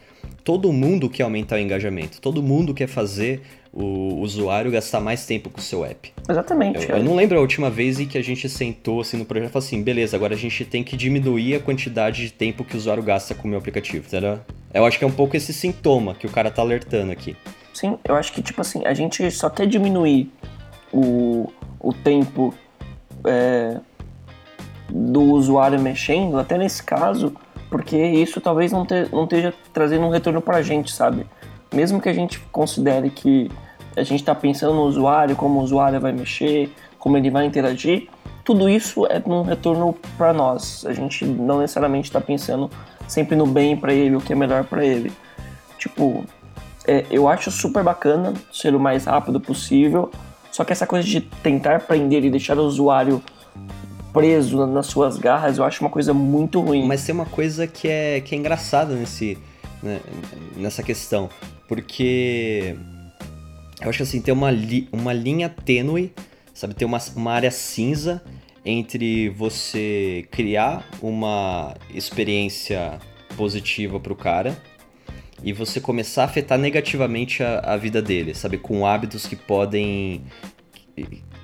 Todo 0.45 0.73
mundo 0.73 1.11
quer 1.11 1.25
aumentar 1.25 1.57
o 1.57 1.59
engajamento, 1.59 2.21
todo 2.21 2.43
mundo 2.43 2.73
quer 2.73 2.87
fazer 2.87 3.43
o 3.73 4.21
usuário 4.21 4.71
gastar 4.71 5.01
mais 5.01 5.27
tempo 5.27 5.51
com 5.51 5.59
o 5.59 5.63
seu 5.63 5.85
app. 5.85 6.13
Exatamente. 6.29 6.89
Eu, 6.89 6.97
é. 6.97 6.99
eu, 6.99 7.05
não 7.05 7.15
lembro 7.15 7.39
a 7.39 7.41
última 7.41 7.71
vez 7.71 8.01
em 8.01 8.07
que 8.07 8.17
a 8.17 8.23
gente 8.23 8.49
sentou 8.49 9.01
assim 9.01 9.17
no 9.17 9.25
projeto 9.25 9.51
e 9.51 9.53
falou 9.53 9.65
assim, 9.65 9.83
beleza, 9.83 10.17
agora 10.17 10.35
a 10.35 10.39
gente 10.39 10.65
tem 10.65 10.83
que 10.83 10.97
diminuir 10.97 11.55
a 11.55 11.61
quantidade 11.61 12.23
de 12.23 12.33
tempo 12.33 12.65
que 12.65 12.75
o 12.75 12.79
usuário 12.79 13.03
gasta 13.03 13.35
com 13.35 13.47
o 13.47 13.51
meu 13.51 13.59
aplicativo, 13.59 14.07
entendeu? 14.07 14.41
Eu 14.73 14.85
acho 14.85 14.99
que 14.99 15.05
é 15.05 15.07
um 15.07 15.13
pouco 15.13 15.37
esse 15.37 15.53
sintoma 15.53 16.15
que 16.15 16.27
o 16.27 16.31
cara 16.31 16.51
tá 16.51 16.63
alertando 16.63 17.13
aqui. 17.13 17.37
Sim, 17.73 17.99
eu 18.05 18.15
acho 18.15 18.33
que 18.33 18.43
tipo 18.43 18.61
assim, 18.61 18.85
a 18.85 18.95
gente 18.95 19.31
só 19.31 19.49
quer 19.49 19.67
diminuir 19.67 20.31
o, 20.93 21.53
o 21.79 21.93
tempo 21.93 22.55
é, 23.25 23.79
do 24.89 25.21
usuário 25.21 25.81
mexendo, 25.81 26.39
até 26.39 26.59
nesse 26.59 26.83
caso, 26.83 27.35
porque 27.71 27.97
isso 27.97 28.41
talvez 28.41 28.73
não, 28.73 28.85
te, 28.85 29.09
não 29.13 29.25
esteja 29.25 29.55
trazendo 29.73 30.07
um 30.07 30.11
retorno 30.11 30.41
pra 30.41 30.63
gente, 30.63 30.93
sabe? 30.93 31.27
mesmo 31.73 32.01
que 32.01 32.09
a 32.09 32.13
gente 32.13 32.41
considere 32.51 33.11
que 33.11 33.51
a 33.97 34.03
gente 34.03 34.21
está 34.21 34.35
pensando 34.35 34.75
no 34.75 34.83
usuário, 34.83 35.37
como 35.37 35.61
o 35.61 35.63
usuário 35.63 36.01
vai 36.01 36.13
mexer, 36.13 36.73
como 36.99 37.17
ele 37.17 37.31
vai 37.31 37.45
interagir, 37.45 38.09
tudo 38.45 38.69
isso 38.69 39.07
é 39.07 39.23
um 39.27 39.43
retorno 39.43 39.95
para 40.17 40.33
nós. 40.33 40.85
A 40.87 40.93
gente 40.93 41.25
não 41.25 41.59
necessariamente 41.59 42.09
está 42.09 42.21
pensando 42.21 42.71
sempre 43.07 43.37
no 43.37 43.47
bem 43.47 43.77
para 43.77 43.93
ele, 43.93 44.17
o 44.17 44.21
que 44.21 44.33
é 44.33 44.37
melhor 44.37 44.65
para 44.65 44.85
ele. 44.85 45.13
Tipo, 45.77 46.25
é, 46.87 47.05
eu 47.11 47.29
acho 47.29 47.51
super 47.51 47.83
bacana 47.83 48.33
ser 48.53 48.75
o 48.75 48.81
mais 48.81 49.05
rápido 49.05 49.41
possível, 49.41 50.11
só 50.51 50.65
que 50.65 50.73
essa 50.73 50.87
coisa 50.87 51.07
de 51.07 51.21
tentar 51.21 51.81
prender 51.81 52.25
e 52.25 52.31
deixar 52.31 52.59
o 52.59 52.63
usuário 52.63 53.23
preso 54.13 54.67
nas 54.67 54.87
suas 54.87 55.19
garras, 55.19 55.59
eu 55.59 55.65
acho 55.65 55.83
uma 55.83 55.91
coisa 55.91 56.13
muito 56.13 56.61
ruim. 56.61 56.87
Mas 56.87 57.05
tem 57.05 57.15
uma 57.15 57.27
coisa 57.27 57.67
que 57.67 57.89
é, 57.89 58.21
que 58.21 58.35
é 58.35 58.39
engraçada 58.39 58.95
nesse, 58.95 59.39
né, 59.83 60.01
nessa 60.57 60.83
questão. 60.83 61.29
Porque 61.67 62.77
eu 63.81 63.89
acho 63.89 63.99
que 63.99 64.03
assim, 64.03 64.21
tem 64.21 64.33
uma, 64.33 64.51
li 64.51 64.89
uma 64.93 65.13
linha 65.13 65.49
tênue, 65.49 66.13
sabe? 66.55 66.75
Tem 66.75 66.87
uma, 66.87 66.99
uma 67.15 67.33
área 67.33 67.51
cinza 67.51 68.23
entre 68.65 69.29
você 69.31 70.27
criar 70.31 70.87
uma 71.01 71.75
experiência 71.95 72.99
positiva 73.37 74.01
para 74.01 74.13
o 74.13 74.17
cara 74.17 74.61
e 75.43 75.53
você 75.53 75.81
começar 75.81 76.23
a 76.23 76.25
afetar 76.25 76.59
negativamente 76.59 77.43
a, 77.43 77.61
a 77.61 77.77
vida 77.77 78.03
dele, 78.03 78.35
sabe? 78.35 78.59
Com 78.59 78.85
hábitos 78.85 79.27
que 79.27 79.37
podem 79.37 80.25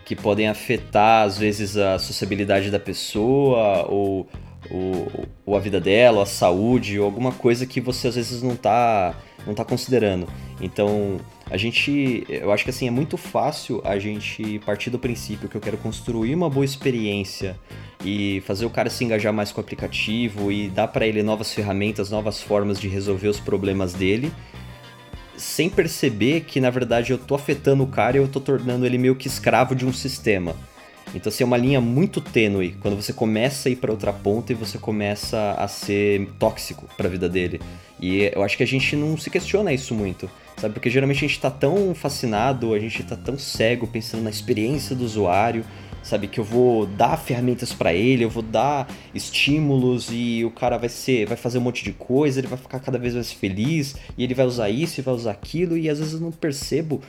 que 0.04 0.14
podem 0.14 0.48
afetar 0.48 1.24
às 1.24 1.38
vezes 1.38 1.76
a 1.76 1.98
sociabilidade 1.98 2.70
da 2.70 2.78
pessoa 2.78 3.86
ou, 3.88 4.28
ou, 4.70 5.28
ou, 5.46 5.56
a 5.56 5.60
vida 5.60 5.80
dela, 5.80 6.22
a 6.22 6.26
saúde, 6.26 6.98
ou 6.98 7.06
alguma 7.06 7.32
coisa 7.32 7.66
que 7.66 7.80
você 7.80 8.08
às 8.08 8.14
vezes 8.14 8.42
não 8.42 8.52
está 8.52 9.14
não 9.46 9.54
tá 9.54 9.64
considerando. 9.64 10.26
Então, 10.60 11.18
a 11.50 11.56
gente, 11.56 12.24
eu 12.28 12.50
acho 12.50 12.64
que 12.64 12.70
assim 12.70 12.88
é 12.88 12.90
muito 12.90 13.16
fácil 13.16 13.82
a 13.84 13.98
gente 13.98 14.58
partir 14.60 14.90
do 14.90 14.98
princípio 14.98 15.48
que 15.48 15.56
eu 15.56 15.60
quero 15.60 15.76
construir 15.76 16.34
uma 16.34 16.48
boa 16.48 16.64
experiência 16.64 17.58
e 18.02 18.42
fazer 18.46 18.64
o 18.64 18.70
cara 18.70 18.88
se 18.88 19.04
engajar 19.04 19.32
mais 19.32 19.52
com 19.52 19.60
o 19.60 19.64
aplicativo 19.64 20.50
e 20.50 20.68
dar 20.68 20.88
para 20.88 21.06
ele 21.06 21.22
novas 21.22 21.52
ferramentas, 21.52 22.10
novas 22.10 22.40
formas 22.42 22.80
de 22.80 22.88
resolver 22.88 23.28
os 23.28 23.40
problemas 23.40 23.92
dele, 23.92 24.32
sem 25.36 25.68
perceber 25.68 26.42
que 26.42 26.60
na 26.60 26.70
verdade 26.70 27.12
eu 27.12 27.18
tô 27.18 27.34
afetando 27.34 27.82
o 27.82 27.86
cara 27.86 28.16
e 28.16 28.20
eu 28.20 28.28
tô 28.28 28.40
tornando 28.40 28.86
ele 28.86 28.98
meio 28.98 29.16
que 29.16 29.26
escravo 29.26 29.74
de 29.74 29.86
um 29.86 29.92
sistema. 29.92 30.54
Então, 31.14 31.30
assim, 31.30 31.44
é 31.44 31.46
uma 31.46 31.56
linha 31.56 31.80
muito 31.80 32.20
tênue 32.20 32.74
quando 32.80 32.96
você 32.96 33.12
começa 33.12 33.68
a 33.68 33.72
ir 33.72 33.76
para 33.76 33.92
outra 33.92 34.12
ponta 34.12 34.52
e 34.52 34.54
você 34.54 34.78
começa 34.78 35.52
a 35.52 35.68
ser 35.68 36.28
tóxico 36.40 36.88
para 36.96 37.06
a 37.06 37.10
vida 37.10 37.28
dele. 37.28 37.60
E 38.00 38.30
eu 38.34 38.42
acho 38.42 38.56
que 38.56 38.64
a 38.64 38.66
gente 38.66 38.96
não 38.96 39.16
se 39.16 39.30
questiona 39.30 39.72
isso 39.72 39.94
muito, 39.94 40.28
sabe? 40.56 40.74
Porque 40.74 40.90
geralmente 40.90 41.24
a 41.24 41.28
gente 41.28 41.40
tá 41.40 41.50
tão 41.50 41.94
fascinado, 41.94 42.74
a 42.74 42.78
gente 42.80 43.02
tá 43.04 43.16
tão 43.16 43.38
cego 43.38 43.86
pensando 43.86 44.24
na 44.24 44.30
experiência 44.30 44.96
do 44.96 45.04
usuário, 45.04 45.64
sabe? 46.04 46.28
Que 46.28 46.38
eu 46.38 46.44
vou 46.44 46.86
dar 46.86 47.16
ferramentas 47.16 47.72
para 47.72 47.92
ele, 47.92 48.24
eu 48.24 48.30
vou 48.30 48.42
dar 48.42 48.86
estímulos 49.14 50.08
e 50.12 50.44
o 50.44 50.50
cara 50.50 50.76
vai 50.76 50.88
ser, 50.88 51.26
vai 51.26 51.36
fazer 51.36 51.58
um 51.58 51.62
monte 51.62 51.82
de 51.82 51.92
coisa, 51.92 52.38
ele 52.38 52.46
vai 52.46 52.58
ficar 52.58 52.78
cada 52.78 52.98
vez 52.98 53.14
mais 53.14 53.32
feliz 53.32 53.96
e 54.16 54.22
ele 54.22 54.34
vai 54.34 54.46
usar 54.46 54.68
isso 54.68 55.00
e 55.00 55.02
vai 55.02 55.14
usar 55.14 55.32
aquilo 55.32 55.76
e 55.76 55.88
às 55.88 55.98
vezes 55.98 56.14
eu 56.14 56.20
não 56.20 56.30
percebo 56.30 57.00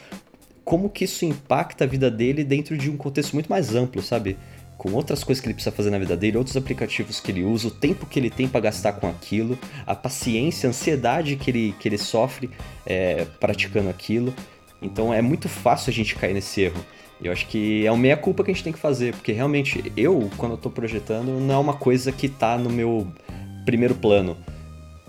como 0.63 0.89
que 0.89 1.03
isso 1.03 1.25
impacta 1.25 1.83
a 1.83 1.87
vida 1.87 2.09
dele 2.09 2.43
dentro 2.43 2.75
de 2.75 2.89
um 2.89 2.97
contexto 2.97 3.33
muito 3.33 3.47
mais 3.47 3.75
amplo, 3.75 4.01
sabe? 4.01 4.35
Com 4.77 4.91
outras 4.93 5.23
coisas 5.23 5.39
que 5.41 5.47
ele 5.47 5.53
precisa 5.53 5.75
fazer 5.75 5.91
na 5.91 5.99
vida 5.99 6.17
dele, 6.17 6.37
outros 6.37 6.57
aplicativos 6.57 7.19
que 7.19 7.31
ele 7.31 7.43
usa, 7.43 7.67
o 7.67 7.71
tempo 7.71 8.05
que 8.05 8.17
ele 8.17 8.29
tem 8.29 8.47
para 8.47 8.61
gastar 8.61 8.93
com 8.93 9.07
aquilo, 9.07 9.57
a 9.85 9.93
paciência, 9.93 10.67
a 10.67 10.71
ansiedade 10.71 11.35
que 11.35 11.51
ele, 11.51 11.75
que 11.79 11.87
ele 11.87 11.97
sofre 11.97 12.49
é, 12.85 13.25
praticando 13.39 13.89
aquilo. 13.89 14.33
Então 14.81 15.13
é 15.13 15.21
muito 15.21 15.47
fácil 15.47 15.91
a 15.91 15.93
gente 15.93 16.15
cair 16.15 16.33
nesse 16.33 16.61
erro. 16.61 16.83
Eu 17.21 17.31
acho 17.31 17.47
que 17.47 17.85
é 17.85 17.91
uma 17.91 17.97
meia 17.97 18.17
culpa 18.17 18.43
que 18.43 18.51
a 18.51 18.53
gente 18.53 18.63
tem 18.63 18.73
que 18.73 18.79
fazer, 18.79 19.13
porque 19.13 19.31
realmente 19.31 19.91
eu, 19.95 20.29
quando 20.37 20.53
eu 20.53 20.57
tô 20.57 20.69
projetando, 20.69 21.39
não 21.39 21.55
é 21.55 21.57
uma 21.57 21.73
coisa 21.73 22.11
que 22.11 22.27
tá 22.27 22.57
no 22.57 22.69
meu 22.69 23.07
primeiro 23.65 23.95
plano, 23.95 24.37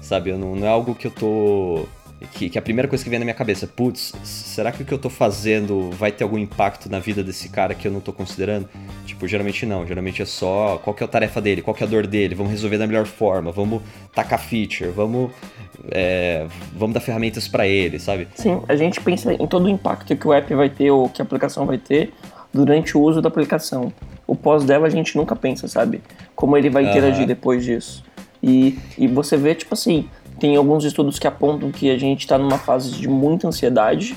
sabe? 0.01 0.33
Não, 0.33 0.55
não 0.55 0.67
é 0.67 0.71
algo 0.71 0.95
que 0.95 1.07
eu 1.07 1.11
tô 1.11 1.87
que, 2.33 2.49
que 2.49 2.59
a 2.59 2.63
primeira 2.63 2.89
coisa 2.89 3.05
que 3.05 3.11
vem 3.11 3.19
na 3.19 3.25
minha 3.25 3.35
cabeça, 3.35 3.67
putz, 3.67 4.15
será 4.25 4.73
que 4.73 4.83
o 4.83 4.87
que 4.87 4.93
eu 4.93 4.99
tô 4.99 5.11
fazendo 5.11 5.91
vai 5.91 6.11
ter 6.11 6.25
algum 6.25 6.39
impacto 6.39 6.91
na 6.91 6.99
vida 6.99 7.23
desse 7.23 7.49
cara 7.49 7.75
que 7.75 7.87
eu 7.87 7.93
não 7.93 8.01
tô 8.01 8.13
considerando? 8.13 8.69
Tipo, 9.05 9.29
geralmente 9.29 9.67
não, 9.67 9.87
geralmente 9.87 10.23
é 10.23 10.25
só 10.25 10.81
qual 10.83 10.95
que 10.95 11.03
é 11.03 11.07
a 11.07 11.09
tarefa 11.09 11.41
dele, 11.41 11.61
qual 11.61 11.75
que 11.75 11.83
é 11.83 11.87
a 11.87 11.91
dor 11.91 12.07
dele, 12.07 12.35
vamos 12.35 12.53
resolver 12.53 12.79
da 12.79 12.87
melhor 12.87 13.07
forma, 13.07 13.53
vamos 13.53 13.83
tacar 14.15 14.39
feature, 14.41 14.91
vamos, 14.91 15.31
é, 15.91 16.47
vamos 16.75 16.95
dar 16.95 17.01
ferramentas 17.01 17.47
para 17.47 17.67
ele, 17.67 17.99
sabe? 17.99 18.29
Sim, 18.35 18.63
a 18.67 18.77
gente 18.77 19.01
pensa 19.01 19.35
em 19.35 19.47
todo 19.47 19.67
o 19.67 19.69
impacto 19.69 20.17
que 20.17 20.27
o 20.27 20.33
app 20.33 20.55
vai 20.55 20.71
ter 20.71 20.91
ou 20.91 21.09
que 21.11 21.21
a 21.21 21.25
aplicação 21.25 21.67
vai 21.67 21.77
ter 21.77 22.13
durante 22.53 22.97
o 22.97 23.01
uso 23.03 23.21
da 23.21 23.29
aplicação. 23.29 23.93
O 24.27 24.35
pós 24.35 24.65
dela 24.65 24.87
a 24.87 24.91
gente 24.91 25.17
nunca 25.17 25.37
pensa, 25.37 25.69
sabe? 25.69 26.01
Como 26.35 26.57
ele 26.57 26.71
vai 26.71 26.89
interagir 26.89 27.21
uhum. 27.21 27.27
depois 27.27 27.63
disso. 27.63 28.03
E, 28.43 28.79
e 28.97 29.07
você 29.07 29.37
vê, 29.37 29.55
tipo 29.55 29.75
assim, 29.75 30.09
tem 30.39 30.57
alguns 30.57 30.85
estudos 30.85 31.19
que 31.19 31.27
apontam 31.27 31.71
que 31.71 31.91
a 31.91 31.99
gente 31.99 32.21
está 32.21 32.37
numa 32.37 32.59
fase 32.59 32.93
de 32.93 33.09
muita 33.09 33.49
ansiedade 33.49 34.17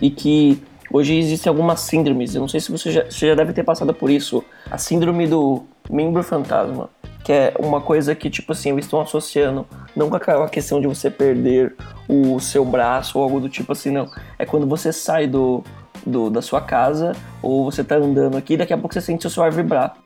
e 0.00 0.10
que 0.10 0.62
hoje 0.92 1.16
existem 1.16 1.50
algumas 1.50 1.80
síndromes. 1.80 2.34
Eu 2.34 2.42
não 2.42 2.48
sei 2.48 2.60
se 2.60 2.70
você 2.70 2.90
já, 2.90 3.04
você 3.04 3.28
já 3.28 3.34
deve 3.34 3.52
ter 3.52 3.64
passado 3.64 3.92
por 3.94 4.10
isso. 4.10 4.44
A 4.70 4.78
síndrome 4.78 5.26
do 5.26 5.64
membro 5.90 6.22
fantasma, 6.22 6.90
que 7.24 7.32
é 7.32 7.54
uma 7.58 7.80
coisa 7.80 8.14
que, 8.14 8.28
tipo 8.28 8.52
assim, 8.52 8.70
eles 8.72 8.84
estão 8.84 9.00
associando 9.00 9.66
não 9.94 10.10
com 10.10 10.16
aquela 10.16 10.48
questão 10.48 10.80
de 10.80 10.86
você 10.86 11.10
perder 11.10 11.74
o 12.08 12.38
seu 12.38 12.64
braço 12.64 13.18
ou 13.18 13.24
algo 13.24 13.40
do 13.40 13.48
tipo 13.48 13.72
assim, 13.72 13.90
não. 13.90 14.08
É 14.38 14.44
quando 14.44 14.66
você 14.66 14.92
sai 14.92 15.26
do, 15.26 15.64
do 16.04 16.30
da 16.30 16.42
sua 16.42 16.60
casa 16.60 17.12
ou 17.42 17.64
você 17.64 17.82
tá 17.82 17.96
andando 17.96 18.36
aqui 18.36 18.56
daqui 18.56 18.72
a 18.72 18.78
pouco 18.78 18.94
você 18.94 19.00
sente 19.00 19.22
seu 19.22 19.30
celular 19.30 19.52
vibrar. 19.52 19.96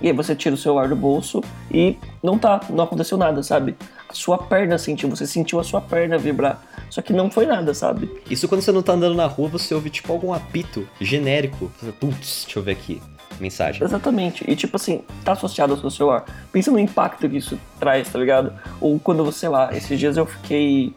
E 0.00 0.08
aí 0.08 0.12
você 0.12 0.34
tira 0.34 0.54
o 0.54 0.58
celular 0.58 0.88
do 0.88 0.96
bolso 0.96 1.42
e 1.70 1.96
não 2.22 2.38
tá, 2.38 2.60
não 2.70 2.84
aconteceu 2.84 3.18
nada, 3.18 3.42
sabe? 3.42 3.76
A 4.08 4.14
sua 4.14 4.38
perna 4.38 4.78
sentiu, 4.78 5.08
você 5.08 5.26
sentiu 5.26 5.60
a 5.60 5.64
sua 5.64 5.80
perna 5.80 6.16
vibrar. 6.18 6.62
Só 6.88 7.00
que 7.00 7.12
não 7.12 7.30
foi 7.30 7.46
nada, 7.46 7.72
sabe? 7.72 8.10
Isso 8.28 8.48
quando 8.48 8.62
você 8.62 8.72
não 8.72 8.82
tá 8.82 8.94
andando 8.94 9.14
na 9.14 9.26
rua, 9.26 9.48
você 9.48 9.72
ouve 9.74 9.90
tipo 9.90 10.12
algum 10.12 10.32
apito 10.32 10.88
genérico. 11.00 11.70
Putz, 12.00 12.42
deixa 12.44 12.58
eu 12.58 12.62
ver 12.62 12.72
aqui. 12.72 13.00
Mensagem. 13.38 13.82
Exatamente. 13.82 14.44
E 14.50 14.56
tipo 14.56 14.76
assim, 14.76 15.02
tá 15.24 15.32
associado 15.32 15.72
ao 15.72 15.78
seu 15.78 15.90
celular. 15.90 16.24
Pensa 16.52 16.70
no 16.70 16.78
impacto 16.78 17.28
que 17.28 17.36
isso 17.36 17.58
traz, 17.78 18.08
tá 18.08 18.18
ligado? 18.18 18.52
Ou 18.80 18.98
quando 18.98 19.24
você, 19.24 19.40
sei 19.40 19.48
lá, 19.48 19.70
esses 19.74 19.98
dias 19.98 20.16
eu 20.16 20.26
fiquei. 20.26 20.92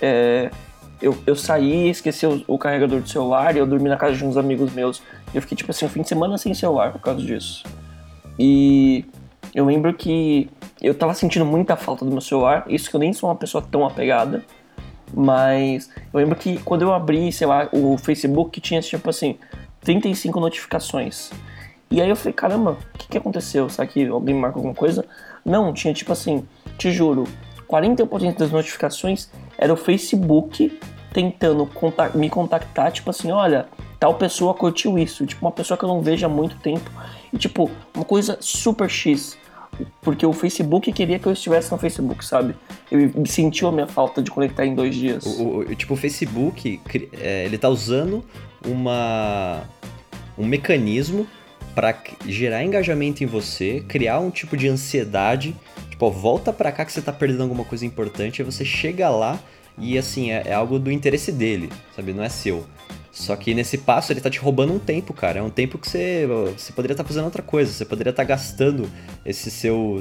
É, 0.00 0.50
eu, 1.00 1.16
eu 1.26 1.36
saí, 1.36 1.88
esqueci 1.88 2.26
o, 2.26 2.42
o, 2.46 2.58
carregador 2.58 3.00
do 3.00 3.08
celular 3.08 3.54
e 3.54 3.58
eu 3.58 3.66
dormi 3.66 3.88
na 3.88 3.96
casa 3.96 4.16
de 4.16 4.24
uns 4.24 4.36
amigos 4.36 4.72
meus. 4.72 5.02
E 5.32 5.36
eu 5.36 5.42
fiquei, 5.42 5.56
tipo 5.56 5.70
assim, 5.70 5.84
um 5.86 5.88
fim 5.88 6.02
de 6.02 6.08
semana 6.08 6.36
sem 6.38 6.52
celular 6.54 6.92
por 6.92 7.00
causa 7.00 7.22
disso. 7.22 7.62
E 8.42 9.04
eu 9.54 9.66
lembro 9.66 9.92
que 9.92 10.48
eu 10.80 10.94
tava 10.94 11.12
sentindo 11.12 11.44
muita 11.44 11.76
falta 11.76 12.06
do 12.06 12.10
meu 12.10 12.22
celular, 12.22 12.64
isso 12.68 12.88
que 12.88 12.96
eu 12.96 13.00
nem 13.00 13.12
sou 13.12 13.28
uma 13.28 13.36
pessoa 13.36 13.62
tão 13.62 13.84
apegada, 13.84 14.42
mas 15.12 15.90
eu 16.10 16.18
lembro 16.18 16.34
que 16.36 16.58
quando 16.62 16.80
eu 16.80 16.90
abri, 16.94 17.30
sei 17.30 17.46
lá, 17.46 17.68
o 17.70 17.98
Facebook 17.98 18.58
tinha 18.58 18.80
tipo 18.80 19.10
assim, 19.10 19.38
35 19.82 20.40
notificações. 20.40 21.30
E 21.90 22.00
aí 22.00 22.08
eu 22.08 22.16
falei, 22.16 22.32
caramba, 22.32 22.78
o 22.94 22.98
que, 22.98 23.08
que 23.08 23.18
aconteceu? 23.18 23.68
Será 23.68 23.86
que 23.86 24.06
alguém 24.06 24.34
marcou 24.34 24.60
alguma 24.60 24.74
coisa? 24.74 25.04
Não, 25.44 25.70
tinha 25.74 25.92
tipo 25.92 26.10
assim, 26.10 26.42
te 26.78 26.90
juro, 26.90 27.24
40% 27.68 28.38
das 28.38 28.50
notificações 28.50 29.28
era 29.58 29.70
o 29.70 29.76
Facebook 29.76 30.80
tentando 31.12 31.68
me 32.14 32.30
contactar, 32.30 32.90
tipo 32.90 33.10
assim, 33.10 33.30
olha, 33.32 33.66
tal 33.98 34.14
pessoa 34.14 34.54
curtiu 34.54 34.98
isso, 34.98 35.26
tipo 35.26 35.44
uma 35.44 35.52
pessoa 35.52 35.76
que 35.76 35.84
eu 35.84 35.88
não 35.90 36.00
vejo 36.00 36.24
há 36.24 36.28
muito 36.28 36.56
tempo 36.60 36.90
e 37.32 37.38
tipo 37.38 37.70
uma 37.94 38.04
coisa 38.04 38.38
super 38.40 38.88
X, 38.88 39.36
porque 40.02 40.26
o 40.26 40.32
Facebook 40.32 40.92
queria 40.92 41.18
que 41.18 41.26
eu 41.26 41.32
estivesse 41.32 41.70
no 41.70 41.78
Facebook, 41.78 42.24
sabe? 42.24 42.54
Ele 42.90 43.12
sentiu 43.26 43.68
a 43.68 43.72
minha 43.72 43.86
falta 43.86 44.22
de 44.22 44.30
conectar 44.30 44.66
em 44.66 44.74
dois 44.74 44.94
dias. 44.94 45.24
O, 45.24 45.58
o 45.58 45.74
tipo 45.74 45.94
o 45.94 45.96
Facebook, 45.96 46.80
é, 47.20 47.44
ele 47.44 47.58
tá 47.58 47.68
usando 47.68 48.24
uma 48.66 49.62
um 50.36 50.46
mecanismo 50.46 51.26
para 51.74 51.94
gerar 52.26 52.64
engajamento 52.64 53.22
em 53.22 53.26
você, 53.26 53.84
criar 53.86 54.18
um 54.18 54.30
tipo 54.30 54.56
de 54.56 54.68
ansiedade, 54.68 55.54
tipo, 55.88 56.06
ó, 56.06 56.10
volta 56.10 56.52
para 56.52 56.72
cá 56.72 56.84
que 56.84 56.92
você 56.92 57.00
tá 57.00 57.12
perdendo 57.12 57.42
alguma 57.42 57.64
coisa 57.64 57.86
importante, 57.86 58.42
aí 58.42 58.46
você 58.50 58.64
chega 58.64 59.08
lá 59.08 59.38
e 59.78 59.96
assim, 59.96 60.30
é, 60.30 60.42
é 60.46 60.52
algo 60.52 60.78
do 60.78 60.90
interesse 60.90 61.30
dele, 61.30 61.70
sabe? 61.94 62.12
Não 62.12 62.22
é 62.22 62.28
seu. 62.28 62.64
Só 63.12 63.34
que 63.34 63.54
nesse 63.54 63.76
passo 63.78 64.12
ele 64.12 64.20
tá 64.20 64.30
te 64.30 64.38
roubando 64.38 64.72
um 64.72 64.78
tempo, 64.78 65.12
cara. 65.12 65.40
É 65.40 65.42
um 65.42 65.50
tempo 65.50 65.78
que 65.78 65.88
você, 65.88 66.28
você 66.56 66.72
poderia 66.72 66.92
estar 66.92 67.02
tá 67.02 67.08
fazendo 67.08 67.24
outra 67.24 67.42
coisa. 67.42 67.72
Você 67.72 67.84
poderia 67.84 68.10
estar 68.10 68.22
tá 68.22 68.28
gastando 68.28 68.88
esse 69.26 69.50
seu. 69.50 69.98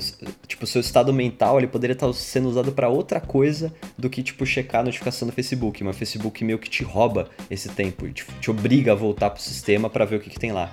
Tipo, 0.47 0.67
seu 0.67 0.79
estado 0.79 1.11
mental, 1.11 1.57
ele 1.57 1.67
poderia 1.67 1.93
estar 1.93 2.05
tá 2.05 2.13
sendo 2.13 2.47
usado 2.47 2.71
para 2.71 2.87
outra 2.87 3.19
coisa 3.19 3.73
do 3.97 4.09
que, 4.09 4.21
tipo, 4.21 4.45
checar 4.45 4.81
a 4.81 4.83
notificação 4.83 5.27
do 5.27 5.33
Facebook. 5.33 5.83
Mas 5.83 5.95
o 5.95 5.99
Facebook 5.99 6.43
meio 6.43 6.59
que 6.59 6.69
te 6.69 6.83
rouba 6.83 7.29
esse 7.49 7.69
tempo, 7.69 8.07
te, 8.09 8.25
te 8.39 8.51
obriga 8.51 8.91
a 8.91 8.95
voltar 8.95 9.31
pro 9.31 9.41
sistema 9.41 9.89
para 9.89 10.05
ver 10.05 10.17
o 10.17 10.19
que, 10.19 10.29
que 10.29 10.39
tem 10.39 10.51
lá. 10.51 10.71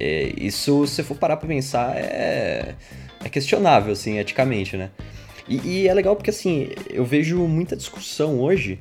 É, 0.00 0.32
isso, 0.36 0.86
se 0.86 1.02
for 1.02 1.16
parar 1.16 1.36
pra 1.36 1.48
pensar, 1.48 1.96
é, 1.96 2.74
é 3.24 3.28
questionável, 3.28 3.92
assim, 3.92 4.18
eticamente, 4.18 4.76
né? 4.76 4.90
E, 5.48 5.82
e, 5.82 5.88
é 5.88 5.94
legal 5.94 6.14
porque, 6.14 6.30
assim, 6.30 6.70
eu 6.90 7.04
vejo 7.04 7.38
muita 7.46 7.74
discussão 7.74 8.40
hoje 8.40 8.78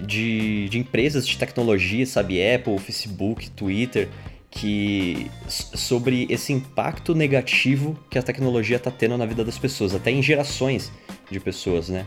de, 0.00 0.68
de 0.68 0.78
empresas 0.78 1.26
de 1.26 1.38
tecnologia, 1.38 2.04
sabe? 2.06 2.40
Apple, 2.42 2.78
Facebook, 2.78 3.50
Twitter, 3.50 4.08
que 4.50 5.30
sobre 5.48 6.26
esse 6.30 6.52
impacto 6.52 7.14
negativo 7.14 7.98
que 8.08 8.18
a 8.18 8.22
tecnologia 8.22 8.76
está 8.76 8.90
tendo 8.90 9.18
na 9.18 9.26
vida 9.26 9.44
das 9.44 9.58
pessoas, 9.58 9.94
até 9.94 10.10
em 10.10 10.22
gerações 10.22 10.92
de 11.30 11.40
pessoas, 11.40 11.88
né? 11.88 12.06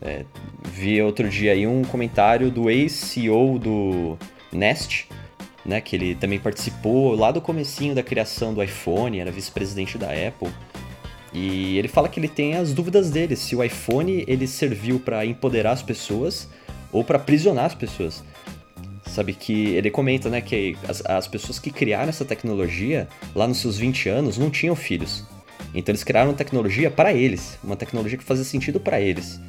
É, 0.00 0.24
vi 0.64 1.00
outro 1.02 1.28
dia 1.28 1.52
aí 1.52 1.66
um 1.66 1.82
comentário 1.82 2.50
do 2.50 2.70
ex-CEO 2.70 3.58
do 3.58 4.18
Nest, 4.50 5.06
né, 5.64 5.80
que 5.80 5.94
ele 5.94 6.14
também 6.14 6.38
participou 6.38 7.14
lá 7.14 7.30
do 7.30 7.40
comecinho 7.40 7.94
da 7.94 8.02
criação 8.02 8.52
do 8.52 8.62
iPhone, 8.62 9.20
era 9.20 9.30
vice-presidente 9.30 9.96
da 9.96 10.08
Apple. 10.08 10.50
E 11.32 11.78
ele 11.78 11.88
fala 11.88 12.08
que 12.08 12.20
ele 12.20 12.28
tem 12.28 12.56
as 12.56 12.74
dúvidas 12.74 13.10
dele, 13.10 13.36
se 13.36 13.56
o 13.56 13.62
iPhone 13.62 14.24
ele 14.26 14.46
serviu 14.46 14.98
para 14.98 15.24
empoderar 15.24 15.72
as 15.72 15.82
pessoas 15.82 16.48
ou 16.92 17.02
para 17.02 17.16
aprisionar 17.16 17.64
as 17.64 17.74
pessoas. 17.74 18.22
Sabe 19.06 19.32
que 19.34 19.70
ele 19.70 19.90
comenta, 19.90 20.30
né, 20.30 20.40
que 20.40 20.76
as, 20.88 21.04
as 21.04 21.26
pessoas 21.26 21.58
que 21.58 21.70
criaram 21.70 22.08
essa 22.08 22.24
tecnologia 22.24 23.08
lá 23.34 23.48
nos 23.48 23.58
seus 23.58 23.76
20 23.76 24.08
anos 24.08 24.38
não 24.38 24.50
tinham 24.50 24.76
filhos. 24.76 25.24
Então 25.74 25.92
eles 25.92 26.04
criaram 26.04 26.30
uma 26.30 26.36
tecnologia 26.36 26.90
para 26.90 27.12
eles, 27.12 27.58
uma 27.62 27.76
tecnologia 27.76 28.18
que 28.18 28.24
fazia 28.24 28.44
sentido 28.44 28.78
para 28.78 29.00
eles. 29.00 29.40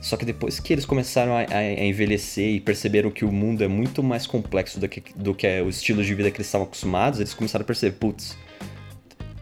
Só 0.00 0.16
que 0.16 0.24
depois 0.24 0.60
que 0.60 0.72
eles 0.72 0.84
começaram 0.84 1.32
a, 1.36 1.40
a, 1.40 1.84
envelhecer 1.84 2.54
e 2.54 2.60
perceberam 2.60 3.10
que 3.10 3.24
o 3.24 3.32
mundo 3.32 3.64
é 3.64 3.68
muito 3.68 4.02
mais 4.02 4.26
complexo 4.26 4.78
do 4.78 4.88
que, 4.88 5.02
do 5.16 5.34
que 5.34 5.46
é 5.46 5.62
o 5.62 5.68
estilo 5.68 6.04
de 6.04 6.14
vida 6.14 6.30
que 6.30 6.36
eles 6.36 6.46
estavam 6.46 6.66
acostumados, 6.66 7.18
eles 7.18 7.34
começaram 7.34 7.64
a 7.64 7.66
perceber, 7.66 7.96
putz, 7.96 8.36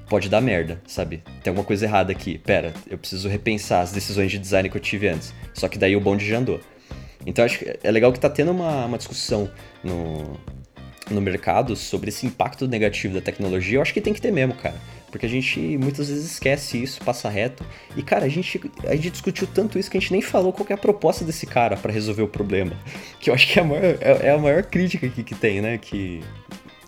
pode 0.08 0.28
dar 0.28 0.40
merda, 0.40 0.80
sabe? 0.86 1.22
Tem 1.42 1.50
alguma 1.50 1.66
coisa 1.66 1.84
errada 1.84 2.12
aqui. 2.12 2.38
Pera, 2.38 2.72
eu 2.88 2.96
preciso 2.96 3.28
repensar 3.28 3.82
as 3.82 3.92
decisões 3.92 4.30
de 4.30 4.38
design 4.38 4.70
que 4.70 4.76
eu 4.76 4.80
tive 4.80 5.08
antes. 5.08 5.34
Só 5.52 5.68
que 5.68 5.76
daí 5.76 5.94
o 5.96 6.00
bonde 6.00 6.26
já 6.26 6.38
andou. 6.38 6.60
Então 7.26 7.44
acho 7.44 7.58
que 7.58 7.78
é 7.82 7.90
legal 7.90 8.12
que 8.12 8.20
tá 8.20 8.30
tendo 8.30 8.50
uma, 8.50 8.86
uma 8.86 8.98
discussão 8.98 9.50
no, 9.82 10.38
no 11.10 11.20
mercado 11.20 11.76
sobre 11.76 12.08
esse 12.08 12.26
impacto 12.26 12.66
negativo 12.66 13.14
da 13.14 13.20
tecnologia. 13.20 13.78
Eu 13.78 13.82
acho 13.82 13.92
que 13.92 14.00
tem 14.00 14.12
que 14.12 14.20
ter 14.20 14.32
mesmo, 14.32 14.54
cara. 14.54 14.76
Porque 15.10 15.26
a 15.26 15.28
gente 15.28 15.60
muitas 15.78 16.08
vezes 16.08 16.32
esquece 16.32 16.82
isso, 16.82 17.00
passa 17.04 17.28
reto. 17.28 17.64
E, 17.96 18.02
cara, 18.02 18.24
a 18.24 18.28
gente, 18.28 18.60
a 18.84 18.96
gente 18.96 19.10
discutiu 19.10 19.46
tanto 19.46 19.78
isso 19.78 19.88
que 19.88 19.96
a 19.96 20.00
gente 20.00 20.10
nem 20.10 20.20
falou 20.20 20.52
qual 20.52 20.66
é 20.68 20.72
a 20.72 20.78
proposta 20.78 21.24
desse 21.24 21.46
cara 21.46 21.76
para 21.76 21.92
resolver 21.92 22.22
o 22.22 22.28
problema. 22.28 22.72
Que 23.20 23.30
eu 23.30 23.34
acho 23.34 23.46
que 23.46 23.58
é 23.58 23.62
a 23.62 23.64
maior, 23.64 23.96
é, 24.00 24.26
é 24.26 24.30
a 24.32 24.38
maior 24.38 24.64
crítica 24.64 25.08
que, 25.08 25.22
que 25.22 25.34
tem, 25.34 25.60
né? 25.62 25.78
Que 25.78 26.20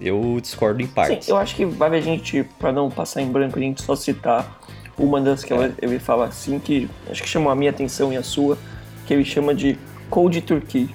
eu 0.01 0.39
discordo 0.43 0.83
em 0.83 0.87
partes. 0.87 1.27
Sim, 1.27 1.31
eu 1.31 1.37
acho 1.37 1.55
que 1.55 1.65
vale 1.65 1.97
a 1.97 2.01
gente, 2.01 2.45
para 2.59 2.73
não 2.73 2.91
passar 2.91 3.23
em 3.23 3.31
branco, 3.31 3.59
a 3.59 3.63
gente 3.63 3.81
só 3.81 3.97
citar 3.97 4.61
uma 4.99 5.21
das 5.21 5.45
que 5.45 5.55
é. 5.55 5.73
ele 5.81 5.99
fala 5.99 6.27
assim, 6.27 6.59
que 6.59 6.89
acho 7.09 7.23
que 7.23 7.29
chamou 7.29 7.51
a 7.51 7.55
minha 7.55 7.71
atenção 7.71 8.13
e 8.13 8.17
a 8.17 8.23
sua, 8.23 8.59
que 9.07 9.15
ele 9.15 9.25
chama 9.25 9.55
de 9.55 9.79
Code 10.11 10.41
Turkey. 10.41 10.89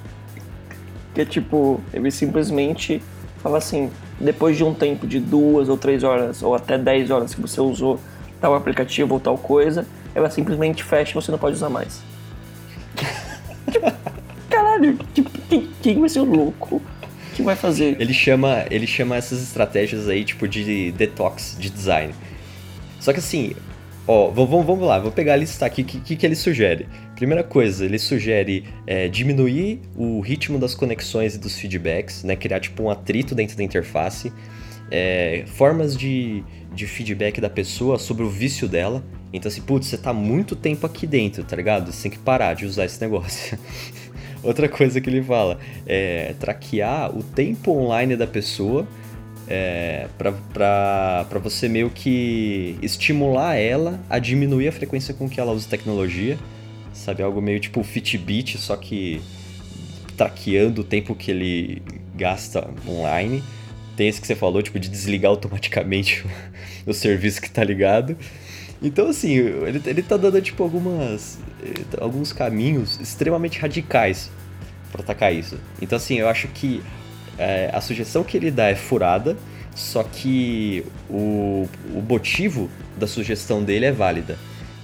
Que 1.14 1.22
é 1.22 1.26
tipo, 1.26 1.82
ele 1.94 2.10
simplesmente 2.10 3.02
fala 3.42 3.58
assim, 3.58 3.90
depois 4.20 4.56
de 4.56 4.64
um 4.64 4.74
tempo 4.74 5.06
de 5.08 5.20
duas 5.20 5.68
ou 5.68 5.78
três 5.78 6.04
horas, 6.04 6.42
ou 6.42 6.56
até 6.56 6.78
dez 6.78 7.10
horas 7.10 7.34
que 7.34 7.42
você 7.42 7.60
usou 7.60 8.00
tal 8.40 8.56
aplicativo 8.56 9.14
ou 9.14 9.20
tal 9.20 9.38
coisa, 9.38 9.86
ela 10.16 10.30
simplesmente 10.30 10.84
fecha 10.84 11.12
e 11.12 11.14
você 11.14 11.32
não 11.32 11.38
pode 11.38 11.56
usar 11.56 11.70
mais. 11.70 12.02
tipo, 13.72 13.92
caralho, 14.50 14.98
tipo, 15.14 15.30
quem, 15.50 15.70
quem 15.82 16.00
vai 16.00 16.10
ser 16.10 16.20
o 16.20 16.26
louco 16.26 16.82
que 17.34 17.42
vai 17.42 17.56
fazer? 17.56 17.96
Ele 18.00 18.14
chama, 18.14 18.66
ele 18.70 18.88
chama 18.88 19.16
essas 19.16 19.42
estratégias 19.42 20.08
aí, 20.08 20.24
tipo, 20.24 20.48
de 20.48 20.92
detox, 20.92 21.56
de 21.60 21.70
design. 21.70 22.14
Só 23.00 23.12
que 23.12 23.20
assim, 23.20 23.56
ó, 24.12 24.30
vamos, 24.30 24.66
vamos 24.66 24.86
lá, 24.86 25.00
vou 25.00 25.12
pegar 25.12 25.34
a 25.34 25.36
lista 25.38 25.66
aqui, 25.66 25.84
o 25.84 25.86
que, 25.86 26.00
que, 26.02 26.16
que 26.18 26.26
ele 26.26 26.36
sugere? 26.36 26.86
Primeira 27.16 27.44
coisa, 27.44 27.86
ele 27.86 27.98
sugere 27.98 28.66
é, 28.86 29.08
diminuir 29.08 29.80
o 29.96 30.20
ritmo 30.20 30.60
das 30.60 30.76
conexões 30.76 31.36
e 31.36 31.38
dos 31.38 31.58
feedbacks, 31.58 32.24
né? 32.24 32.36
Criar 32.36 32.60
tipo 32.60 32.84
um 32.84 32.90
atrito 32.90 33.34
dentro 33.34 33.56
da 33.56 33.64
interface. 33.64 34.34
É, 34.90 35.46
formas 35.48 35.96
de, 35.96 36.44
de 36.74 36.86
feedback 36.86 37.40
da 37.40 37.50
pessoa 37.50 37.98
sobre 37.98 38.24
o 38.24 38.30
vício 38.30 38.68
dela. 38.68 39.02
Então 39.32 39.50
assim, 39.50 39.62
putz, 39.62 39.88
você 39.88 39.98
tá 39.98 40.12
muito 40.12 40.58
tempo 40.58 40.86
aqui 40.86 41.08
dentro, 41.08 41.44
tá 41.46 41.56
ligado? 41.56 41.90
Você 41.90 42.10
tem 42.10 42.12
que 42.12 42.20
parar 42.20 42.54
de 42.54 42.66
usar 42.66 42.84
esse 42.84 43.00
negócio. 43.00 43.58
Outra 44.44 44.68
coisa 44.68 45.00
que 45.00 45.10
ele 45.10 45.24
fala 45.24 45.58
é 45.86 46.34
traquear 46.38 47.16
o 47.16 47.24
tempo 47.24 47.72
online 47.72 48.18
da 48.18 48.28
pessoa 48.28 48.86
é, 49.52 50.08
para 50.18 51.40
você 51.42 51.68
meio 51.68 51.90
que 51.90 52.78
estimular 52.82 53.56
ela 53.56 54.00
a 54.10 54.18
diminuir 54.20 54.70
a 54.70 54.72
frequência 54.72 55.14
com 55.14 55.30
que 55.30 55.40
ela 55.40 55.52
usa 55.52 55.68
tecnologia 55.70 56.38
sabe? 57.02 57.24
Algo 57.24 57.42
meio 57.42 57.60
tipo 57.60 57.84
Fitbit, 57.84 58.58
só 58.58 58.76
que 58.76 59.22
traqueando 60.16 60.82
o 60.82 60.84
tempo 60.84 61.16
que 61.16 61.32
ele 61.32 61.82
gasta 62.16 62.70
online. 62.88 63.44
Tem 63.96 64.08
esse 64.08 64.22
que 64.22 64.28
você 64.28 64.36
falou, 64.36 64.62
tipo, 64.62 64.80
de 64.80 64.88
desligar 64.88 65.32
automaticamente 65.32 66.26
o 66.86 66.94
serviço 66.94 67.42
que 67.42 67.50
tá 67.50 67.64
ligado. 67.64 68.16
Então, 68.82 69.10
assim, 69.10 69.34
ele, 69.36 69.82
ele 69.86 70.02
tá 70.02 70.18
dando, 70.18 70.42
tipo, 70.42 70.64
algumas... 70.64 71.40
alguns 72.00 72.32
caminhos 72.32 73.00
extremamente 73.00 73.60
radicais 73.60 74.32
para 74.92 75.02
atacar 75.02 75.34
isso. 75.34 75.58
Então, 75.82 75.98
assim, 75.98 76.16
eu 76.16 76.28
acho 76.28 76.48
que 76.50 76.82
é, 77.42 77.70
a 77.74 77.82
sugestão 77.82 78.24
que 78.24 78.38
ele 78.38 78.52
dá 78.52 78.70
é 78.70 78.76
furada, 78.76 79.36
só 79.76 80.04
que 80.04 80.86
o, 81.10 81.68
o 81.94 82.02
motivo 82.08 82.70
da 82.98 83.08
sugestão 83.08 83.64
dele 83.64 83.86
é 83.86 83.92
válida. 83.92 84.38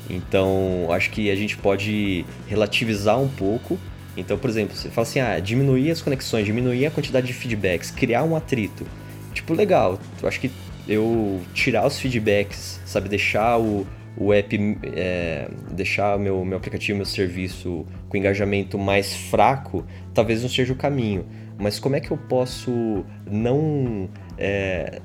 Então, 0.09 0.87
acho 0.91 1.09
que 1.11 1.29
a 1.29 1.35
gente 1.35 1.57
pode 1.57 2.25
relativizar 2.47 3.19
um 3.19 3.27
pouco. 3.27 3.77
Então, 4.15 4.37
por 4.37 4.49
exemplo, 4.49 4.75
você 4.75 4.89
fala 4.89 5.05
assim, 5.05 5.19
ah, 5.19 5.39
diminuir 5.39 5.91
as 5.91 6.01
conexões, 6.01 6.45
diminuir 6.45 6.85
a 6.85 6.91
quantidade 6.91 7.27
de 7.27 7.33
feedbacks, 7.33 7.91
criar 7.91 8.23
um 8.23 8.35
atrito. 8.35 8.85
Tipo, 9.33 9.53
legal, 9.53 9.99
eu 10.21 10.27
acho 10.27 10.39
que 10.39 10.49
eu 10.87 11.41
tirar 11.53 11.85
os 11.85 11.99
feedbacks, 11.99 12.79
sabe, 12.85 13.09
deixar 13.09 13.59
o, 13.59 13.85
o 14.15 14.33
app, 14.33 14.77
é, 14.95 15.49
deixar 15.71 16.15
o 16.15 16.19
meu, 16.19 16.43
meu 16.43 16.57
aplicativo, 16.57 16.97
meu 16.97 17.05
serviço 17.05 17.85
com 18.09 18.17
engajamento 18.17 18.79
mais 18.79 19.13
fraco, 19.13 19.85
talvez 20.13 20.41
não 20.41 20.49
seja 20.49 20.73
o 20.73 20.75
caminho. 20.75 21.25
Mas 21.57 21.79
como 21.79 21.95
é 21.95 21.99
que 21.99 22.11
eu 22.11 22.17
posso 22.17 23.03
não. 23.29 24.09
É, 24.37 25.01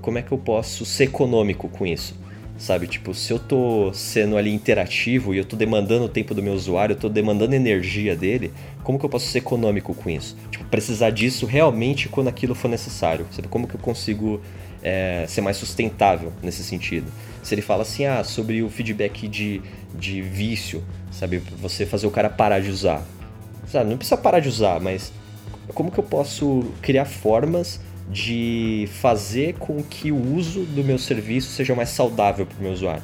como 0.00 0.18
é 0.18 0.22
que 0.22 0.32
eu 0.32 0.38
posso 0.38 0.84
ser 0.84 1.04
econômico 1.04 1.68
com 1.68 1.86
isso? 1.86 2.18
sabe? 2.60 2.86
Tipo, 2.86 3.14
se 3.14 3.32
eu 3.32 3.38
tô 3.38 3.90
sendo 3.94 4.36
ali 4.36 4.52
interativo 4.52 5.34
e 5.34 5.38
eu 5.38 5.44
tô 5.44 5.56
demandando 5.56 6.04
o 6.04 6.08
tempo 6.08 6.34
do 6.34 6.42
meu 6.42 6.52
usuário, 6.52 6.92
eu 6.92 6.98
tô 6.98 7.08
demandando 7.08 7.54
energia 7.54 8.14
dele, 8.14 8.52
como 8.84 8.98
que 8.98 9.04
eu 9.04 9.08
posso 9.08 9.26
ser 9.28 9.38
econômico 9.38 9.94
com 9.94 10.10
isso? 10.10 10.36
Tipo, 10.50 10.64
precisar 10.66 11.10
disso 11.10 11.46
realmente 11.46 12.08
quando 12.08 12.28
aquilo 12.28 12.54
for 12.54 12.68
necessário, 12.68 13.26
sabe? 13.30 13.48
Como 13.48 13.66
que 13.66 13.74
eu 13.74 13.80
consigo 13.80 14.42
é, 14.82 15.24
ser 15.26 15.40
mais 15.40 15.56
sustentável 15.56 16.32
nesse 16.42 16.62
sentido? 16.62 17.10
Se 17.42 17.54
ele 17.54 17.62
fala 17.62 17.82
assim, 17.82 18.04
ah, 18.04 18.22
sobre 18.22 18.62
o 18.62 18.68
feedback 18.68 19.26
de, 19.26 19.62
de 19.94 20.20
vício, 20.20 20.84
sabe? 21.10 21.38
Você 21.62 21.86
fazer 21.86 22.06
o 22.06 22.10
cara 22.10 22.28
parar 22.28 22.60
de 22.60 22.68
usar. 22.68 23.02
Sabe? 23.66 23.88
Não 23.88 23.96
precisa 23.96 24.18
parar 24.18 24.40
de 24.40 24.48
usar, 24.48 24.80
mas 24.80 25.10
como 25.72 25.90
que 25.90 25.98
eu 25.98 26.04
posso 26.04 26.64
criar 26.82 27.04
formas 27.04 27.80
de 28.10 28.88
fazer 29.00 29.54
com 29.54 29.82
que 29.82 30.10
o 30.10 30.34
uso 30.34 30.64
do 30.64 30.82
meu 30.82 30.98
serviço 30.98 31.50
seja 31.50 31.74
mais 31.74 31.90
saudável 31.90 32.44
para 32.44 32.58
o 32.58 32.62
meu 32.62 32.72
usuário. 32.72 33.02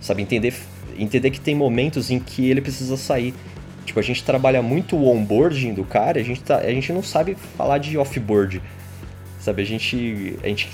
Sabe, 0.00 0.22
entender, 0.22 0.54
entender 0.96 1.30
que 1.30 1.40
tem 1.40 1.54
momentos 1.54 2.10
em 2.10 2.20
que 2.20 2.48
ele 2.48 2.60
precisa 2.60 2.96
sair. 2.96 3.34
Tipo, 3.84 3.98
a 3.98 4.02
gente 4.02 4.22
trabalha 4.22 4.62
muito 4.62 4.96
o 4.96 5.08
onboarding 5.08 5.74
do 5.74 5.82
cara, 5.82 6.20
a 6.20 6.22
gente, 6.22 6.42
tá, 6.42 6.58
a 6.58 6.70
gente 6.70 6.92
não 6.92 7.02
sabe 7.02 7.36
falar 7.56 7.78
de 7.78 7.98
offboard. 7.98 8.62
Sabe, 9.40 9.62
a 9.62 9.64
gente, 9.64 10.36
a 10.42 10.48
gente 10.48 10.68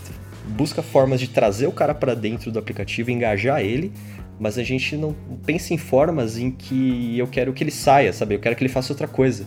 busca 0.49 0.83
formas 0.83 1.21
de 1.21 1.29
trazer 1.29 1.67
o 1.67 1.73
cara 1.73 1.95
para 1.95 2.15
dentro 2.15 2.51
do 2.51 2.59
aplicativo, 2.59 3.11
engajar 3.11 3.61
ele, 3.61 3.93
mas 4.39 4.59
a 4.59 4.63
gente 4.63 4.97
não 4.97 5.15
pensa 5.47 5.73
em 5.73 5.79
formas 5.79 6.37
em 6.37 6.51
que 6.51 7.17
eu 7.19 7.27
quero 7.27 7.53
que 7.53 7.63
ele 7.63 7.71
saia, 7.71 8.13
sabe? 8.13 8.35
Eu 8.35 8.41
quero 8.41 8.57
que 8.57 8.63
ele 8.63 8.73
faça 8.73 8.93
outra 8.93 9.07
coisa. 9.07 9.47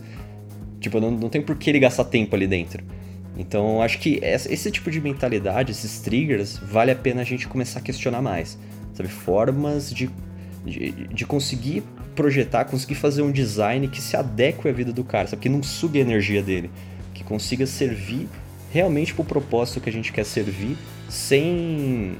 Tipo, 0.87 0.99
não, 0.99 1.11
não 1.11 1.29
tem 1.29 1.41
por 1.41 1.55
que 1.55 1.69
ele 1.69 1.79
gastar 1.79 2.05
tempo 2.05 2.35
ali 2.35 2.47
dentro. 2.47 2.83
Então, 3.37 3.81
acho 3.81 3.99
que 3.99 4.19
esse 4.23 4.71
tipo 4.71 4.89
de 4.89 4.99
mentalidade, 4.99 5.71
esses 5.71 5.99
triggers, 5.99 6.57
vale 6.57 6.91
a 6.91 6.95
pena 6.95 7.21
a 7.21 7.23
gente 7.23 7.47
começar 7.47 7.79
a 7.79 7.81
questionar 7.81 8.21
mais. 8.21 8.57
Sabe? 8.93 9.09
Formas 9.09 9.93
de, 9.93 10.09
de, 10.65 10.91
de 10.91 11.25
conseguir 11.25 11.83
projetar, 12.15 12.65
conseguir 12.65 12.95
fazer 12.95 13.21
um 13.21 13.31
design 13.31 13.87
que 13.87 14.01
se 14.01 14.17
adeque 14.17 14.67
à 14.67 14.71
vida 14.71 14.91
do 14.91 15.03
cara, 15.03 15.27
sabe? 15.27 15.41
Que 15.41 15.49
não 15.49 15.61
sugue 15.61 15.99
a 15.99 16.01
energia 16.01 16.41
dele. 16.41 16.71
Que 17.13 17.23
consiga 17.23 17.67
servir 17.67 18.27
realmente 18.71 19.13
para 19.13 19.21
o 19.21 19.25
propósito 19.25 19.79
que 19.81 19.89
a 19.89 19.93
gente 19.93 20.11
quer 20.11 20.25
servir, 20.25 20.75
sem, 21.07 22.15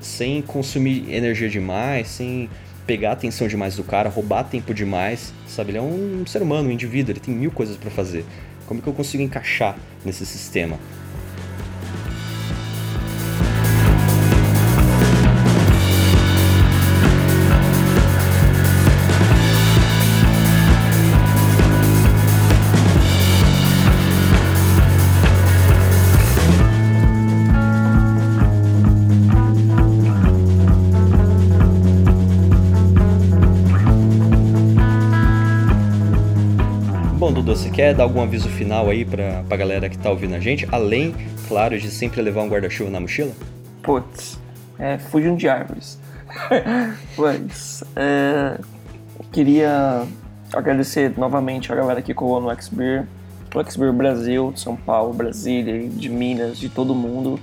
sem 0.00 0.40
consumir 0.40 1.12
energia 1.12 1.48
demais, 1.48 2.08
sem 2.08 2.48
pegar 2.90 3.10
a 3.10 3.12
atenção 3.12 3.46
demais 3.46 3.76
do 3.76 3.84
cara, 3.84 4.08
roubar 4.08 4.42
tempo 4.42 4.74
demais, 4.74 5.32
sabe? 5.46 5.70
Ele 5.70 5.78
é 5.78 5.80
um 5.80 6.26
ser 6.26 6.42
humano, 6.42 6.68
um 6.68 6.72
indivíduo, 6.72 7.12
ele 7.12 7.20
tem 7.20 7.32
mil 7.32 7.52
coisas 7.52 7.76
para 7.76 7.88
fazer. 7.88 8.24
Como 8.66 8.82
que 8.82 8.88
eu 8.88 8.92
consigo 8.92 9.22
encaixar 9.22 9.78
nesse 10.04 10.26
sistema? 10.26 10.76
Quer 37.72 37.94
dar 37.94 38.04
algum 38.04 38.22
aviso 38.22 38.48
final 38.48 38.88
aí 38.88 39.04
pra, 39.04 39.42
pra 39.48 39.56
galera 39.56 39.88
que 39.88 39.98
tá 39.98 40.10
ouvindo 40.10 40.34
a 40.34 40.40
gente? 40.40 40.68
Além, 40.70 41.14
claro, 41.48 41.78
de 41.78 41.90
sempre 41.90 42.22
levar 42.22 42.42
um 42.42 42.48
guarda-chuva 42.48 42.90
na 42.90 43.00
mochila? 43.00 43.32
Putz, 43.82 44.38
é, 44.78 44.98
fujam 44.98 45.34
de 45.34 45.48
árvores. 45.48 45.98
Mas, 47.18 47.82
é, 47.96 48.58
queria 49.32 50.06
agradecer 50.52 51.12
novamente 51.16 51.72
a 51.72 51.74
galera 51.74 52.00
que 52.00 52.14
colou 52.14 52.40
no 52.40 52.62
XBeer, 52.62 53.06
o 53.54 53.64
XBeer 53.64 53.92
Brasil, 53.92 54.52
de 54.52 54.60
São 54.60 54.76
Paulo, 54.76 55.12
Brasília, 55.12 55.88
de 55.88 56.08
Minas, 56.08 56.58
de 56.58 56.68
todo 56.68 56.94
mundo. 56.94 57.40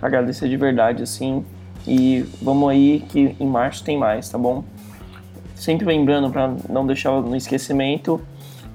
Agradecer 0.00 0.48
de 0.48 0.56
verdade, 0.56 1.02
assim. 1.02 1.44
E 1.86 2.26
vamos 2.42 2.68
aí 2.68 3.02
que 3.08 3.34
em 3.40 3.46
março 3.46 3.82
tem 3.82 3.96
mais, 3.96 4.28
tá 4.28 4.36
bom? 4.36 4.62
Sempre 5.54 5.86
lembrando 5.86 6.30
para 6.30 6.54
não 6.68 6.86
deixar 6.86 7.12
no 7.20 7.34
esquecimento, 7.34 8.20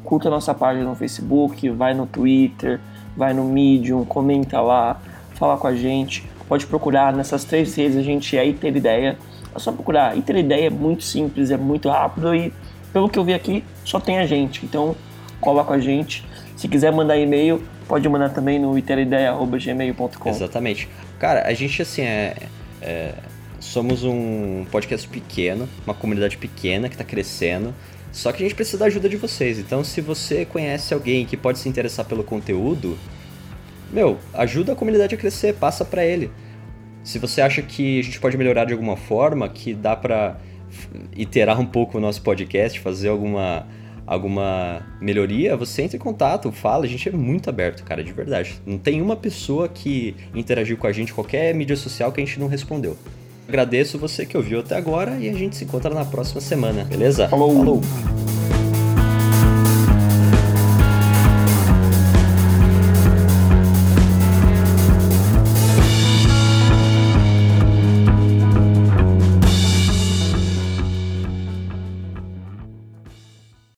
curta 0.04 0.30
nossa 0.30 0.54
página 0.54 0.86
no 0.86 0.96
Facebook, 0.96 1.70
vai 1.70 1.94
no 1.94 2.06
Twitter, 2.06 2.80
vai 3.16 3.34
no 3.34 3.44
Medium, 3.44 4.04
comenta 4.06 4.60
lá, 4.62 5.00
fala 5.36 5.58
com 5.58 5.68
a 5.68 5.76
gente. 5.76 6.28
Pode 6.48 6.68
procurar 6.68 7.14
nessas 7.14 7.44
três 7.44 7.74
redes, 7.76 7.98
a 7.98 8.04
gente 8.04 8.38
é 8.38 8.46
Iter 8.46 8.76
Ideia. 8.76 9.18
É 9.56 9.60
só 9.60 9.72
procurar. 9.72 10.18
Iter 10.18 10.38
Ideia 10.38 10.68
é 10.68 10.70
muito 10.70 11.04
simples, 11.04 11.52
é 11.52 11.58
muito 11.58 11.90
rápido 11.90 12.36
e, 12.36 12.54
pelo 12.92 13.10
que 13.10 13.18
eu 13.18 13.24
vi 13.24 13.34
aqui, 13.34 13.64
só 13.86 14.00
tem 14.00 14.20
a 14.20 14.26
gente. 14.26 14.66
Então, 14.66 14.96
cola 15.40 15.64
com 15.64 15.74
a 15.74 15.80
gente. 15.80 16.26
Se 16.56 16.68
quiser 16.68 16.92
mandar 16.92 17.18
e-mail, 17.18 17.64
pode 17.88 18.08
mandar 18.08 18.30
também 18.30 18.60
no 18.60 18.78
iterideiia.gmail.com. 18.78 20.30
Exatamente. 20.30 20.90
Cara, 21.20 21.48
a 21.48 21.54
gente, 21.54 21.82
assim, 21.82 22.04
é, 22.04 22.36
é, 22.82 23.14
somos 23.60 24.04
um 24.04 24.66
podcast 24.72 25.08
pequeno, 25.08 25.68
uma 25.86 25.94
comunidade 25.94 26.38
pequena 26.38 26.90
que 26.90 26.96
está 26.96 27.04
crescendo. 27.04 27.74
Só 28.14 28.32
que 28.32 28.44
a 28.44 28.46
gente 28.46 28.56
precisa 28.56 28.78
da 28.78 28.86
ajuda 28.86 29.10
de 29.10 29.18
vocês. 29.18 29.58
Então, 29.58 29.84
se 29.84 30.00
você 30.00 30.46
conhece 30.46 30.94
alguém 30.94 31.26
que 31.26 31.36
pode 31.36 31.58
se 31.58 31.68
interessar 31.68 32.06
pelo 32.06 32.24
conteúdo, 32.24 32.98
meu, 33.92 34.20
ajuda 34.34 34.74
a 34.74 34.76
comunidade 34.76 35.16
a 35.16 35.18
crescer, 35.18 35.56
passa 35.56 35.84
para 35.84 36.06
ele. 36.06 36.32
Se 37.04 37.18
você 37.18 37.42
acha 37.42 37.62
que 37.64 38.00
a 38.00 38.04
gente 38.04 38.20
pode 38.20 38.38
melhorar 38.38 38.66
de 38.66 38.74
alguma 38.74 38.96
forma, 38.96 39.50
que 39.50 39.74
dá 39.74 39.96
para 39.96 40.40
iterar 41.16 41.60
um 41.60 41.66
pouco 41.66 41.98
o 41.98 42.02
nosso 42.02 42.22
podcast, 42.22 42.80
fazer 42.80 43.10
alguma 43.10 43.68
alguma 44.06 44.86
melhoria, 45.00 45.56
você 45.56 45.82
entra 45.82 45.96
em 45.96 46.00
contato, 46.00 46.52
fala, 46.52 46.84
a 46.84 46.88
gente 46.88 47.08
é 47.08 47.12
muito 47.12 47.50
aberto, 47.50 47.84
cara, 47.86 48.04
de 48.04 48.12
verdade. 48.12 48.62
Não 48.66 48.78
tem 48.78 49.02
uma 49.02 49.16
pessoa 49.16 49.70
que 49.70 50.14
interagiu 50.36 50.78
com 50.78 50.86
a 50.86 50.92
gente, 50.92 51.14
qualquer 51.14 51.56
mídia 51.56 51.76
social 51.78 52.12
que 52.12 52.22
a 52.22 52.26
gente 52.26 52.38
não 52.38 52.48
respondeu. 52.48 52.98
Agradeço 53.48 53.98
você 53.98 54.26
que 54.26 54.38
ouviu 54.38 54.60
até 54.60 54.76
agora 54.76 55.18
e 55.20 55.30
a 55.30 55.34
gente 55.34 55.56
se 55.56 55.66
encontra 55.66 55.94
na 55.94 56.06
próxima 56.06 56.42
semana, 56.42 56.84
beleza? 56.84 57.28
Falou! 57.28 57.54
Falou. 57.56 57.82